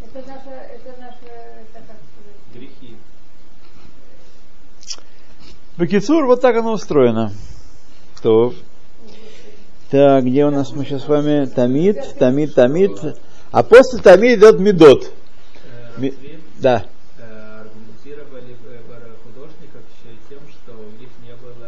Это 0.03 0.27
наша, 0.27 0.49
это 0.49 0.99
наша, 0.99 1.25
это 1.25 1.79
как 1.87 1.97
сказать, 1.97 2.53
Грехи. 2.53 2.95
Бакицур, 5.77 6.25
вот 6.25 6.41
так 6.41 6.55
оно 6.57 6.73
устроено. 6.73 7.31
То. 8.21 8.53
Так, 9.89 10.25
где 10.25 10.45
у 10.45 10.51
нас 10.51 10.71
мы 10.73 10.85
сейчас 10.85 11.03
с 11.03 11.07
вами? 11.07 11.45
Тамид, 11.45 12.17
Тамид, 12.19 12.53
Тамид. 12.53 12.91
А 13.51 13.63
после 13.63 13.99
Тамид 13.99 14.37
идет 14.39 14.59
Медот. 14.59 15.11
Э, 15.65 15.99
Ми- 15.99 16.13
Да. 16.59 16.85
э, 17.17 17.61
аргументировали 17.61 18.53
э, 18.53 18.79
пара 18.87 19.09
художников 19.23 19.81
еще 19.91 20.13
и 20.15 20.19
тем, 20.29 20.39
что 20.47 20.71
у 20.77 20.91
них 20.99 21.09
не 21.25 21.33
было 21.35 21.67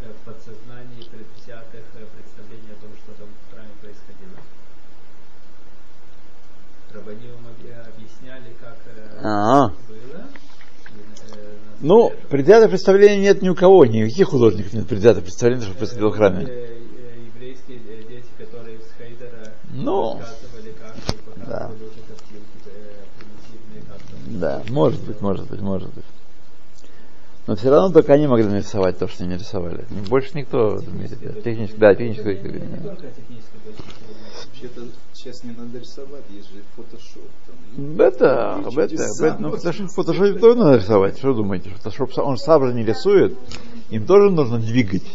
э, 0.00 0.06
в 0.08 0.24
подсознании 0.24 1.02
предвзятых 1.04 1.84
э, 1.96 2.06
представлений 2.16 2.72
о 2.72 2.80
том, 2.80 2.92
что 2.96 3.12
там 3.18 3.28
в 3.28 3.52
храме 3.52 3.74
происходило. 3.82 4.38
Рабаним 6.94 7.34
объясняли, 7.44 8.54
А. 9.24 9.68
на 9.68 9.74
Ну, 11.80 12.12
предвзятых 12.28 12.68
представлений 12.68 13.22
нет 13.22 13.40
ни 13.40 13.48
у 13.48 13.54
кого, 13.54 13.86
никаких 13.86 14.28
художников 14.28 14.74
нет 14.74 14.86
предвзятых 14.86 15.24
представлений, 15.24 15.62
что 15.62 15.74
происходило 15.74 16.10
в 16.10 16.14
храме. 16.14 16.46
Ну, 19.72 20.20
да. 21.46 21.70
Да, 24.26 24.62
может 24.68 25.02
быть, 25.04 25.20
может 25.22 25.48
быть, 25.48 25.60
может 25.60 25.92
быть. 25.94 26.04
Но 27.46 27.56
все 27.56 27.70
равно 27.70 27.92
только 27.92 28.14
они 28.14 28.26
могли 28.26 28.46
нарисовать 28.46 28.98
то, 28.98 29.06
что 29.06 29.24
они 29.24 29.34
рисовали. 29.34 29.84
Больше 30.08 30.30
никто 30.34 30.76
в 30.76 30.94
мире. 30.94 31.16
да. 31.20 31.40
Технически, 31.40 31.78
да, 31.78 31.94
технически. 31.94 32.22
Зрения. 32.22 32.96
Вообще-то 34.46 34.88
сейчас 35.12 35.44
не 35.44 35.50
надо 35.50 35.78
рисовать, 35.78 36.24
есть 36.30 36.50
же 36.50 36.62
фотошоп. 36.74 37.28
Там. 37.46 38.00
Это, 38.00 38.62
чудеса 38.70 39.26
это, 39.26 39.36
ну, 39.40 39.50
фотошоп, 39.50 39.90
фотошоп 39.90 40.40
тоже 40.40 40.58
надо 40.58 40.76
рисовать. 40.78 41.18
Что 41.18 41.34
думаете? 41.34 41.70
Фотошоп, 41.70 42.10
он 42.18 42.36
сам 42.38 42.66
же 42.66 42.74
не 42.74 42.84
рисует. 42.84 43.36
Им 43.90 44.06
тоже 44.06 44.30
нужно 44.30 44.58
двигать. 44.58 45.06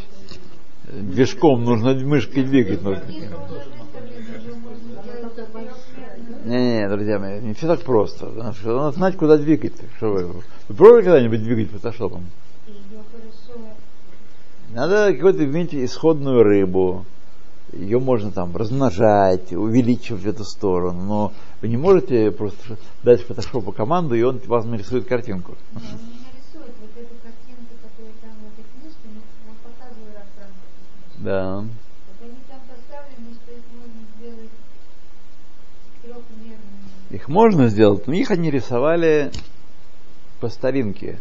Движком 0.91 1.63
нужно 1.63 1.93
мышкой 1.93 2.43
двигать. 2.43 2.81
нужно. 2.81 3.03
Не-не, 6.49 6.89
друзья 6.89 7.19
мои, 7.19 7.39
не 7.41 7.53
все 7.53 7.67
так 7.67 7.81
просто. 7.81 8.25
Надо, 8.25 8.55
надо 8.65 8.91
знать, 8.97 9.15
куда 9.15 9.37
двигать. 9.37 9.75
Что 9.97 10.13
вы, 10.13 10.25
вы 10.25 10.75
пробовали 10.75 11.03
когда-нибудь 11.03 11.43
двигать 11.43 11.69
фотошопом? 11.69 12.25
Надо 14.71 15.13
какую-то 15.13 15.45
иметь 15.45 15.75
исходную 15.75 16.41
рыбу. 16.41 17.05
Ее 17.71 17.99
можно 17.99 18.31
там 18.31 18.57
размножать, 18.57 19.53
увеличивать 19.53 20.23
в 20.23 20.27
эту 20.27 20.43
сторону. 20.43 21.03
Но 21.03 21.33
вы 21.61 21.67
не 21.67 21.77
можете 21.77 22.31
просто 22.31 22.77
дать 23.03 23.21
фотошопу 23.21 23.71
команду, 23.71 24.15
и 24.15 24.23
он 24.23 24.41
вам 24.47 24.71
нарисует 24.71 25.05
картинку. 25.05 25.53
Нарисует 25.73 26.73
вот 26.81 26.89
вот. 26.89 27.83
Да. 31.19 31.57
Вот 31.57 31.67
они 32.23 32.39
там 32.47 32.59
поставлены, 32.67 33.35
что 33.35 33.51
их 33.51 33.63
можно 33.71 34.01
сделать 34.17 34.49
трехмерными. 36.01 36.98
Их 37.09 37.27
можно 37.27 37.67
сделать, 37.67 38.07
но 38.07 38.13
их 38.13 38.29
они 38.31 38.51
рисовали 38.51 39.31
по 40.39 40.49
старинке. 40.49 41.19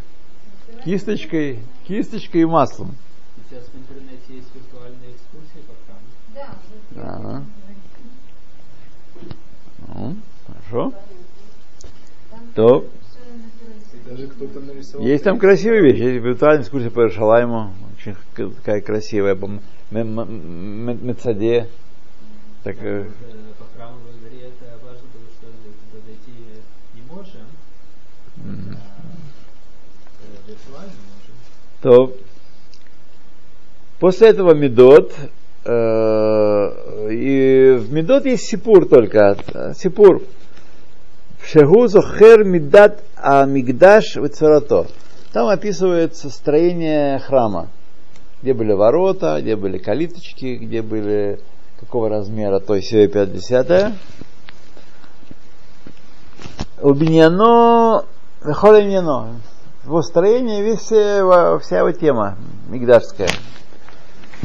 Кисточкой, 0.85 1.61
кисточкой 1.87 2.43
и 2.43 2.45
маслом. 2.45 2.95
Сейчас 3.49 3.65
в 3.69 3.75
интернете 3.77 4.35
есть 4.35 4.49
виртуальные 4.55 5.13
экскурсии 5.13 5.63
по 5.67 5.75
храму. 5.87 6.05
Да, 6.35 6.49
Да. 6.95 7.45
Ну, 9.95 10.17
хорошо. 10.47 10.93
То 12.55 12.85
есть 15.01 15.25
там 15.25 15.39
красивые 15.39 15.83
вещи. 15.83 16.03
Есть 16.03 16.25
виртуальная 16.25 16.63
экскурсия 16.63 16.91
по 16.91 17.01
Иерушалайму. 17.01 17.73
Очень 17.97 18.17
такая 18.55 18.81
красивая. 18.81 19.35
По 19.35 19.47
Мецаде. 19.91 21.69
Так, 22.65 22.77
Э, 22.83 23.05
По 23.59 23.65
храму 23.77 23.97
в 23.99 24.09
Англии 24.09 24.43
это 24.47 24.85
важно, 24.85 25.07
потому 25.13 25.31
что 25.31 25.47
туда 25.47 26.03
дойти 26.05 26.33
не 26.95 27.03
можем, 27.03 27.47
м. 28.45 28.77
а 28.77 28.81
э, 30.21 30.51
виртуально 30.51 30.93
можем. 30.93 31.35
То 31.89 32.13
после 33.99 34.29
этого 34.29 34.53
Медот 34.53 35.11
э, 35.65 37.09
и 37.11 37.77
в 37.79 37.91
Медот 37.91 38.27
есть 38.27 38.45
Сипур 38.45 38.87
только. 38.87 39.39
Сипур. 39.75 40.23
Шагу 41.43 41.87
зохер 41.87 42.45
мидат 42.45 43.03
а 43.17 43.47
мигдаш 43.47 44.17
вецарато. 44.17 44.89
Там 45.33 45.49
описывается 45.49 46.29
строение 46.29 47.21
храма. 47.21 47.69
Где 48.43 48.53
были 48.53 48.75
ворота, 48.75 49.39
где 49.41 49.57
были 49.57 49.79
калиточки, 49.79 50.57
где 50.57 50.83
были 50.83 51.41
какого 51.81 52.11
размера, 52.11 52.61
то 52.61 52.75
есть 52.75 52.91
5 52.91 53.33
десятая. 53.33 53.95
Убиньяно, 56.83 58.05
холемьяно. 58.43 59.41
Весь, 60.63 60.93
э, 60.93 61.23
во- 61.23 61.59
вся 61.59 61.79
его 61.79 61.93
тема 61.93 62.37
мигдашская. 62.69 63.31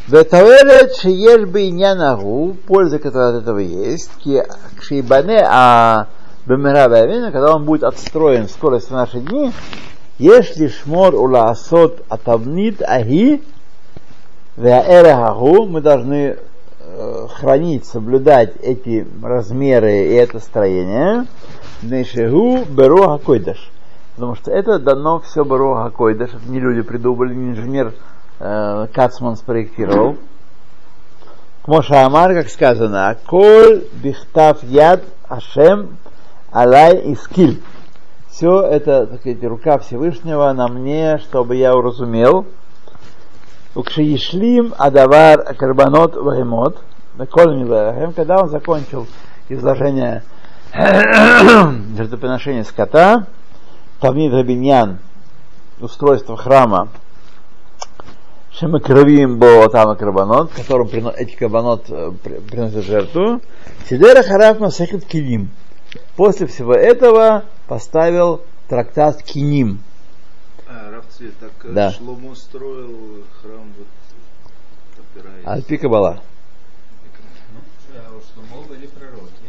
Ветавелет 0.07 0.95
шиель 0.95 1.45
бы 1.45 1.69
нянагу, 1.69 2.55
польза, 2.65 2.97
которая 2.97 3.35
от 3.35 3.43
этого 3.43 3.59
есть, 3.59 4.09
к 4.77 4.83
шейбане, 4.83 5.45
а 5.45 6.07
бемера 6.45 6.87
когда 7.31 7.55
он 7.55 7.65
будет 7.65 7.83
отстроен 7.83 8.47
в 8.47 8.51
скорости 8.51 8.93
наши 8.93 9.19
дни, 9.19 9.51
если 10.17 10.69
шмор 10.69 11.13
ула 11.13 11.49
асот 11.49 12.03
атавнит 12.07 12.81
аги, 12.81 13.43
мы 15.65 15.81
должны 15.81 16.37
э, 16.79 17.27
хранить, 17.35 17.85
соблюдать 17.85 18.55
эти 18.61 19.05
размеры 19.21 20.05
и 20.07 20.13
это 20.13 20.39
строение. 20.39 21.25
Нешегу 21.81 22.63
беру 22.63 23.09
хакойдаш. 23.09 23.71
Потому 24.16 24.36
что 24.36 24.51
это 24.51 24.80
дано 24.80 25.20
все 25.20 25.43
беру 25.43 25.76
хакойдаш. 25.76 26.30
Это 26.30 26.49
не 26.49 26.59
люди 26.59 26.82
придумали, 26.82 27.34
не 27.34 27.51
инженер 27.51 27.93
э, 28.39 28.88
Кацман 28.93 29.36
спроектировал. 29.36 30.18
Моша 31.66 32.05
Амар, 32.05 32.34
как 32.34 32.49
сказано, 32.49 33.18
Коль 33.26 33.86
бихтав 33.93 34.64
яд 34.64 35.03
Ашем 35.30 35.97
алай 36.51 36.97
и 36.97 37.16
скиль. 37.16 37.61
Все 38.30 38.61
это, 38.61 39.07
так 39.07 39.22
сказать, 39.22 39.43
рука 39.43 39.78
Всевышнего 39.80 40.51
на 40.53 40.68
мне, 40.68 41.20
чтобы 41.20 41.55
я 41.55 41.74
уразумел. 41.76 42.45
Укшиишлим 43.76 44.74
адавар 44.78 45.55
карбанот 45.55 46.16
ваемот. 46.16 46.82
Когда 48.16 48.41
он 48.41 48.49
закончил 48.49 49.07
изложение 49.49 50.24
жертвоприношения 50.74 52.64
скота, 52.64 53.28
Тавнид 54.04 54.34
Рабиньян, 54.34 54.99
устройство 55.80 56.36
храма, 56.36 56.89
Шемакравим 58.51 59.39
бо 59.39 59.70
там 59.70 59.95
карбанот, 59.95 60.51
которым 60.51 60.89
эти 61.16 61.38
карбанот 61.38 61.86
э, 61.88 62.12
приносят 62.22 62.84
жертву, 62.84 63.39
Сидера 63.88 64.22
Хараф 64.22 64.60
Масахит 64.60 65.06
Килим. 65.06 65.49
После 66.18 66.47
всего 66.47 66.74
этого 66.74 67.45
поставил 67.68 68.41
трактат 68.68 69.24
Киним. 69.24 69.80
А, 70.68 71.01
так 71.39 71.51
э, 71.64 71.72
да. 71.72 71.91
Шломо 71.91 72.36
строил 72.36 73.24
храм 73.41 73.72
вот 73.78 73.88
опираясь. 75.16 75.47
Альпи 75.47 75.78
Кабала. 75.78 76.22
Храм, 77.88 78.12
тоже 78.12 78.26
еще 78.36 78.68
были 78.68 78.86
пророки. 78.88 79.42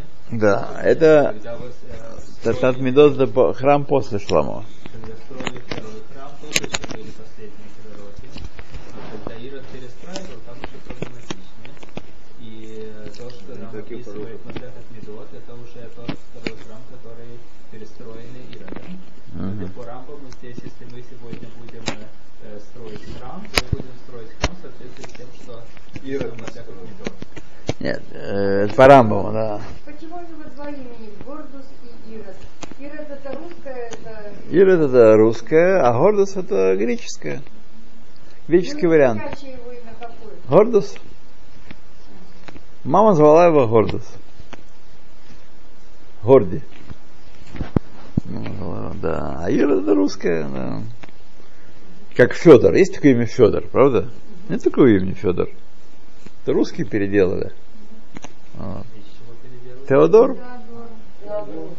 Медот, 14.90 15.28
это 15.32 15.88
тот 15.96 16.10
второй 16.32 16.58
храм, 16.58 16.80
который 16.90 17.38
перестроенный 17.70 18.44
Иродом. 18.52 19.00
Мгм. 19.34 19.64
И 19.64 19.68
по 19.68 19.84
Рамбаму 19.84 20.30
здесь, 20.38 20.56
если 20.62 20.84
мы 20.92 21.02
сегодня 21.02 21.48
будем 21.58 21.82
строить 22.60 23.02
храм, 23.16 23.42
то 23.52 23.64
мы 23.64 23.78
будем 23.78 23.94
строить 24.06 24.30
храм 24.40 24.56
в 24.56 24.62
соответствии 24.62 25.02
с 25.02 25.12
тем, 25.16 25.26
что 25.42 25.62
Ирод 26.04 26.32
написано 26.32 26.34
в 26.34 26.40
Масехат 26.40 26.66
построил. 26.66 26.82
Медот. 26.82 27.14
Нет, 27.80 28.02
э, 28.12 28.68
по 28.76 28.86
Рамбаму, 28.86 29.32
да. 29.32 29.60
Имени? 30.68 31.10
Гордус 31.24 31.66
и 31.82 32.14
Ирод. 32.14 32.36
Ирод 32.78 33.10
это 33.10 33.38
русское, 33.38 33.90
это... 33.90 34.32
Ирод 34.50 34.80
это 34.90 35.16
русское, 35.16 35.80
а 35.82 35.92
Гордус 35.98 36.36
это 36.36 36.76
греческое. 36.76 37.42
Греческий 38.48 38.84
Ну, 38.84 38.90
вариант. 38.90 39.22
имя? 39.42 39.56
Гордус. 40.48 40.94
Мама 42.84 43.14
звала 43.14 43.46
его 43.46 43.66
Гордус. 43.66 44.04
Горди. 46.22 46.62
Да. 48.24 49.40
А 49.42 49.50
Ира 49.50 49.80
это 49.80 49.94
русское, 49.94 50.48
да. 50.48 50.82
Как 52.16 52.32
Федор. 52.32 52.74
Есть 52.74 52.94
такое 52.94 53.12
имя 53.12 53.26
Федор, 53.26 53.62
правда? 53.66 54.10
Нет 54.48 54.62
такого 54.62 54.86
имени 54.86 55.12
Федор. 55.12 55.48
Это 56.42 56.52
русские 56.52 56.86
переделали. 56.86 57.52
Вот. 58.54 58.86
Теодор? 59.88 60.36
Теодор. 61.24 61.70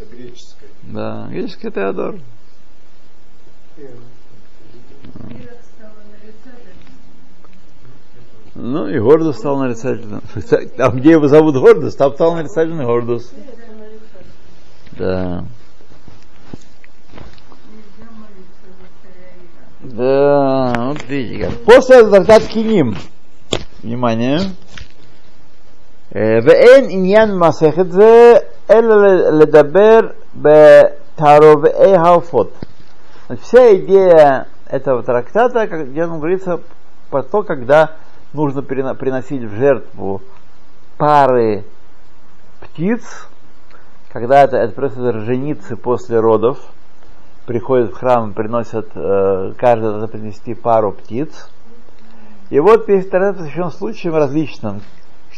Это 0.00 0.16
греческое. 0.16 0.68
Да, 0.82 1.28
греческий 1.30 1.70
Теодор. 1.70 2.18
Ну 8.54 8.88
и 8.88 8.98
Гордус 8.98 9.38
стал 9.38 9.58
нарицательным. 9.58 10.22
Там, 10.76 10.96
где 11.00 11.12
его 11.12 11.28
зовут 11.28 11.56
Гордус, 11.56 11.94
там 11.94 12.12
стал 12.14 12.34
нарицательный 12.34 12.84
Гордус. 12.84 13.32
Да. 14.92 15.44
Да, 19.80 20.88
вот 20.88 21.02
видите 21.08 21.46
как. 21.46 21.58
После 21.64 22.04
трактат 22.06 22.44
Киним. 22.48 22.96
Внимание. 23.82 24.40
ואין 26.11 26.85
עניין 26.89 27.39
מסכת 27.39 27.91
זה 27.91 28.33
אלא 28.71 28.95
לדבר 29.31 29.99
בתערובי 30.35 31.69
העופות. 31.95 32.51
Вся 33.41 33.75
идея 33.77 34.47
этого 34.67 35.01
трактата, 35.01 35.67
как, 35.67 35.89
где 35.89 36.05
он 36.05 36.19
говорится 36.19 36.59
про 37.09 37.23
то, 37.23 37.41
когда 37.41 37.93
нужно 38.33 38.61
перена- 38.61 38.93
приносить 38.93 39.41
в 39.43 39.55
жертву 39.55 40.21
пары 40.97 41.63
птиц, 42.61 43.27
когда 44.11 44.43
это, 44.43 44.57
это 44.57 44.73
просто 44.73 45.11
роженицы 45.11 45.75
после 45.75 46.19
родов, 46.19 46.59
приходят 47.45 47.91
в 47.91 47.95
храм 47.95 48.29
и 48.29 48.33
приносят, 48.33 48.89
э, 48.95 49.53
каждый 49.57 49.89
должен 49.89 50.07
принести 50.07 50.53
пару 50.53 50.91
птиц. 50.91 51.49
И 52.49 52.59
вот 52.59 52.87
весь 52.87 53.07
трактат 53.09 53.37
посвящен 53.37 53.71
случаям 53.71 54.15
различным. 54.15 54.81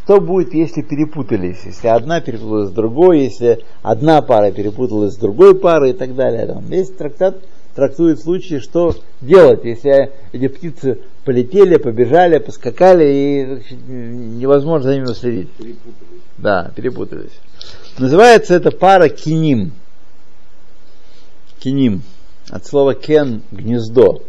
что 0.04 0.20
будет, 0.20 0.52
если 0.52 0.82
перепутались? 0.82 1.60
Если 1.64 1.86
одна 1.86 2.20
перепуталась 2.20 2.70
с 2.70 2.72
другой, 2.72 3.20
если 3.20 3.64
одна 3.82 4.20
пара 4.20 4.50
перепуталась 4.50 5.14
с 5.14 5.16
другой 5.16 5.54
парой 5.54 5.90
и 5.90 5.92
так 5.92 6.16
далее. 6.16 6.46
Там 6.46 6.64
весь 6.66 6.90
трактат 6.90 7.36
трактует 7.74 8.20
случаи, 8.20 8.58
что 8.58 8.96
делать, 9.20 9.64
если 9.64 10.10
эти 10.32 10.48
птицы 10.48 10.98
полетели, 11.24 11.76
побежали, 11.76 12.38
поскакали, 12.38 13.04
и 13.04 13.62
невозможно 13.86 14.90
за 14.90 14.94
ними 14.96 15.12
следить. 15.14 15.50
Да, 16.36 16.72
перепутались. 16.74 17.38
Называется 17.98 18.54
это 18.54 18.72
пара 18.72 19.08
киним. 19.08 19.72
Киним. 21.60 22.02
От 22.50 22.66
слова 22.66 22.94
кен 22.94 23.42
гнездо. 23.52 24.22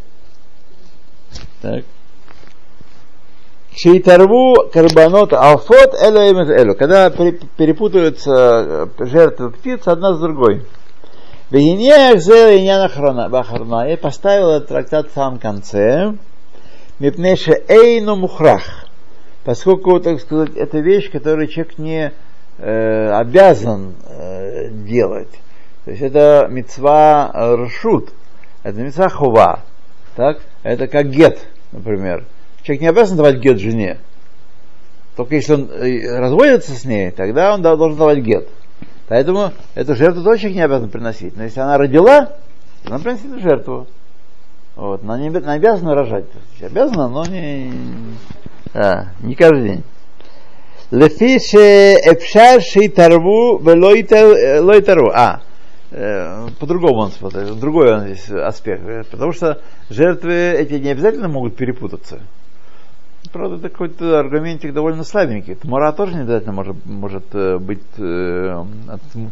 Так. 1.64 1.84
Шейторву 3.76 4.70
карбонот 4.72 5.34
алфот 5.34 5.96
элю 5.96 6.32
имет 6.32 6.50
элю. 6.50 6.76
Когда 6.76 7.10
пере- 7.10 7.40
перепутаются 7.58 8.88
э, 9.00 9.06
жертвы 9.06 9.50
птиц 9.50 9.88
одна 9.88 10.14
с 10.14 10.20
другой. 10.20 10.64
Бахарна. 13.30 13.92
И 13.92 13.96
поставил 13.96 14.50
этот 14.50 14.70
трактат 14.70 15.10
в 15.10 15.14
самом 15.14 15.40
конце. 15.40 16.14
Мипнеше 17.00 17.64
эйну 17.68 18.16
мухрах. 18.16 18.86
Поскольку, 19.44 20.00
так 20.00 20.22
сказать, 20.22 20.56
это 20.56 20.80
вещь, 20.80 21.12
которую 21.12 21.48
человек 21.48 21.78
не 21.78 22.12
э, 22.60 23.10
обязан 23.10 23.96
э, 24.08 24.70
делать. 24.70 25.32
То 25.86 25.92
есть 25.92 26.04
это 26.04 26.48
мецва 26.50 27.32
ршут, 27.36 28.10
это 28.64 28.80
мецва 28.80 29.10
хува. 29.10 29.60
Так? 30.16 30.40
Это 30.62 30.88
как 30.88 31.10
гет, 31.10 31.40
например. 31.72 32.24
Человек 32.64 32.82
не 32.82 32.88
обязан 32.88 33.18
давать 33.18 33.40
гет 33.40 33.60
жене. 33.60 34.00
Только 35.16 35.36
если 35.36 35.54
он 35.54 35.70
э, 35.70 36.20
разводится 36.20 36.72
с 36.72 36.86
ней, 36.86 37.12
тогда 37.12 37.54
он 37.54 37.62
должен 37.62 37.98
давать 37.98 38.20
гет. 38.20 38.48
Поэтому 39.08 39.52
эту 39.76 39.96
жертву 39.96 40.24
тоже 40.24 40.40
человек 40.40 40.58
не 40.58 40.66
обязан 40.66 40.90
приносить. 40.90 41.36
Но 41.36 41.44
если 41.44 41.60
она 41.60 41.78
родила, 41.78 42.38
то 42.84 42.90
она 42.96 43.00
приносит 43.00 43.26
эту 43.26 43.40
жертву. 43.42 43.88
Вот. 44.76 45.04
Она 45.04 45.20
не, 45.20 45.28
обязана 45.28 45.94
рожать. 45.94 46.26
Обязана, 46.62 47.10
но 47.10 47.26
не, 47.26 47.72
да, 48.74 49.10
не 49.20 49.36
каждый 49.36 49.64
день. 49.64 49.84
Лефи 50.90 51.40
ше 51.40 52.90
тарву 52.90 53.60
лой 53.60 54.02
э, 54.02 54.82
тарву. 54.82 55.12
А, 55.14 55.42
э, 55.92 56.48
по-другому 56.60 57.02
он 57.02 57.12
смотрит, 57.12 57.60
другой 57.60 57.94
он 57.94 58.06
здесь 58.06 58.30
аспект. 58.30 59.10
Потому 59.12 59.34
что 59.34 59.60
жертвы 59.90 60.34
эти 60.34 60.74
не 60.74 60.90
обязательно 60.90 61.28
могут 61.28 61.56
перепутаться. 61.56 62.22
Правда, 63.32 63.56
это 63.56 63.70
какой-то 63.70 64.20
аргументик 64.20 64.74
довольно 64.74 65.04
слабенький. 65.04 65.56
Тмура 65.56 65.92
тоже 65.92 66.16
не 66.16 66.22
обязательно 66.22 66.54
может, 66.54 66.86
может 66.86 67.24
э, 67.34 67.58
быть 67.58 67.82
э, 67.98 68.64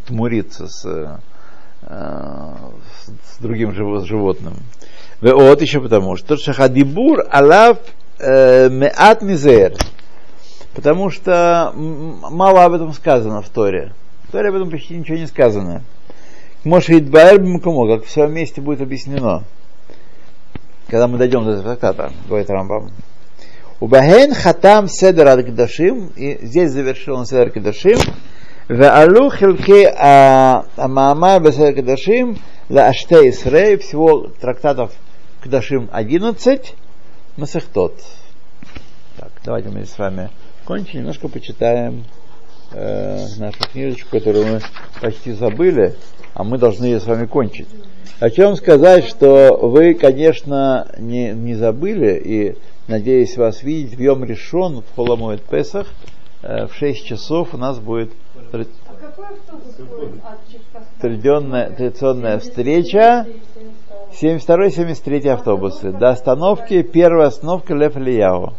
тмуриться 0.08 0.68
с, 0.68 0.86
э, 0.86 1.18
с, 1.84 3.38
другим 3.40 3.74
животным. 3.74 4.56
Вот 5.20 5.62
еще 5.62 5.82
потому, 5.82 6.16
что 6.16 6.38
шахадибур 6.38 7.26
алав 7.30 7.78
э, 8.20 8.70
меат 8.70 9.22
мизер, 9.22 9.74
потому 10.74 11.10
что 11.12 11.72
мало 11.76 12.64
об 12.64 12.74
этом 12.74 12.94
сказано 12.94 13.42
в 13.42 13.50
Торе. 13.50 13.94
В 14.24 14.32
Торе 14.32 14.50
об 14.50 14.56
этом 14.56 14.72
почти 14.72 14.98
ничего 14.98 15.18
не 15.18 15.28
сказано. 15.28 15.84
Может, 16.64 16.92
Идбаэр 16.92 17.40
кому, 17.60 17.88
как 17.88 18.06
в 18.06 18.12
своем 18.12 18.34
месте 18.34 18.62
будет 18.62 18.82
объяснено, 18.82 19.44
когда 20.88 21.08
мы 21.08 21.18
дойдем 21.18 21.44
до 21.44 21.52
этого 21.52 21.76
трактата, 21.76 22.14
говорит 22.28 22.50
Рамбам. 22.50 22.92
Убахен 23.82 24.36
хатам 24.36 24.88
седер 24.88 25.28
ад-кдашим, 25.28 26.12
и 26.16 26.38
здесь 26.46 26.70
завершил 26.70 27.16
он 27.16 27.26
седер 27.26 27.50
кедашим, 27.50 27.98
кдашим, 27.98 28.14
Веалу 28.70 29.32
хилки 29.32 29.86
амамай 30.78 31.38
а 31.38 31.40
беседер 31.40 31.82
кдашим, 31.82 32.38
ла 32.70 32.90
аште 32.90 33.28
исрей, 33.32 33.78
всего 33.78 34.28
трактатов 34.40 34.92
кедашим 35.44 35.90
11, 35.92 36.76
масахтот. 37.38 38.00
Так, 39.18 39.32
давайте 39.44 39.70
мы 39.70 39.84
с 39.88 39.98
вами 39.98 40.30
кончим, 40.66 41.00
немножко 41.00 41.28
почитаем 41.28 42.06
э, 42.74 43.26
нашу 43.40 43.64
книжечку, 43.72 44.12
которую 44.12 44.46
мы 44.46 44.62
почти 45.02 45.32
забыли, 45.32 45.96
а 46.36 46.44
мы 46.44 46.60
должны 46.60 46.86
ее 46.86 47.00
с 47.00 47.08
вами 47.08 47.26
кончить. 47.26 47.68
О 48.20 48.30
чем 48.30 48.56
сказать, 48.58 49.06
что 49.08 49.58
вы, 49.60 49.96
конечно, 49.96 50.88
не, 51.00 51.32
не 51.32 51.56
забыли, 51.56 52.22
и 52.24 52.56
надеюсь 52.92 53.38
вас 53.38 53.64
видеть 53.64 53.96
в 53.96 54.02
Йом 54.02 54.26
Решон 54.26 54.82
в 54.82 54.96
Холомоид 54.96 55.44
Песах 55.44 55.88
э, 56.44 56.68
в 56.68 56.76
6 56.76 57.06
часов 57.06 57.54
у 57.54 57.58
нас 57.58 57.80
будет 57.80 58.12
традиционная, 61.00 61.70
традиционная 61.70 62.40
встреча 62.40 63.28
72-73 64.22 65.30
автобусы. 65.30 65.92
До 65.94 66.10
остановки, 66.10 66.82
первая 66.84 67.28
остановка 67.28 67.74
Лев 67.74 67.96
Лияу. 67.96 68.54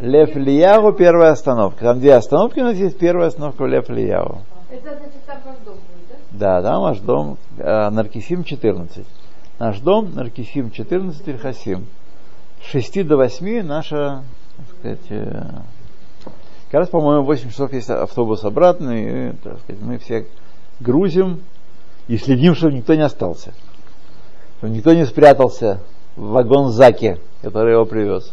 Лев 0.00 0.34
Лияу, 0.34 0.92
первая 0.92 1.32
остановка. 1.32 1.84
Там 1.84 2.00
две 2.00 2.14
остановки, 2.14 2.58
у 2.58 2.64
нас 2.64 2.74
есть 2.74 2.98
первая 2.98 3.28
остановка 3.28 3.64
Лев 3.64 3.88
Лияу. 3.88 4.40
Это 4.70 4.96
значит, 4.96 5.24
там 5.24 5.38
ваш 5.44 5.56
дом 5.64 5.74
будет, 5.74 6.18
да? 6.32 6.60
Да, 6.60 6.62
там 6.62 6.82
ваш 6.82 6.98
дом, 6.98 7.38
э, 7.58 7.90
Наркисим 7.90 8.42
14. 8.42 9.06
Наш 9.60 9.78
дом, 9.80 10.12
Наркисим 10.14 10.70
14, 10.72 11.28
Ильхасим. 11.28 11.86
С 12.62 12.70
6 12.70 13.06
до 13.06 13.16
8 13.16 13.62
наша, 13.62 14.22
так 14.56 14.66
сказать, 14.78 15.06
э, 15.10 15.42
как 16.70 16.80
раз, 16.80 16.88
по-моему, 16.88 17.24
8 17.24 17.50
часов 17.50 17.72
есть 17.72 17.90
автобус 17.90 18.44
обратный, 18.44 19.30
и, 19.30 19.32
так 19.42 19.58
сказать, 19.60 19.82
мы 19.82 19.98
все 19.98 20.26
грузим 20.78 21.40
и 22.06 22.16
следим, 22.16 22.54
чтобы 22.54 22.74
никто 22.74 22.94
не 22.94 23.02
остался. 23.02 23.52
Чтобы 24.58 24.74
никто 24.74 24.92
не 24.92 25.06
спрятался 25.06 25.80
в 26.16 26.28
вагон 26.28 26.70
Заки, 26.70 27.18
который 27.42 27.72
его 27.72 27.86
привез. 27.86 28.32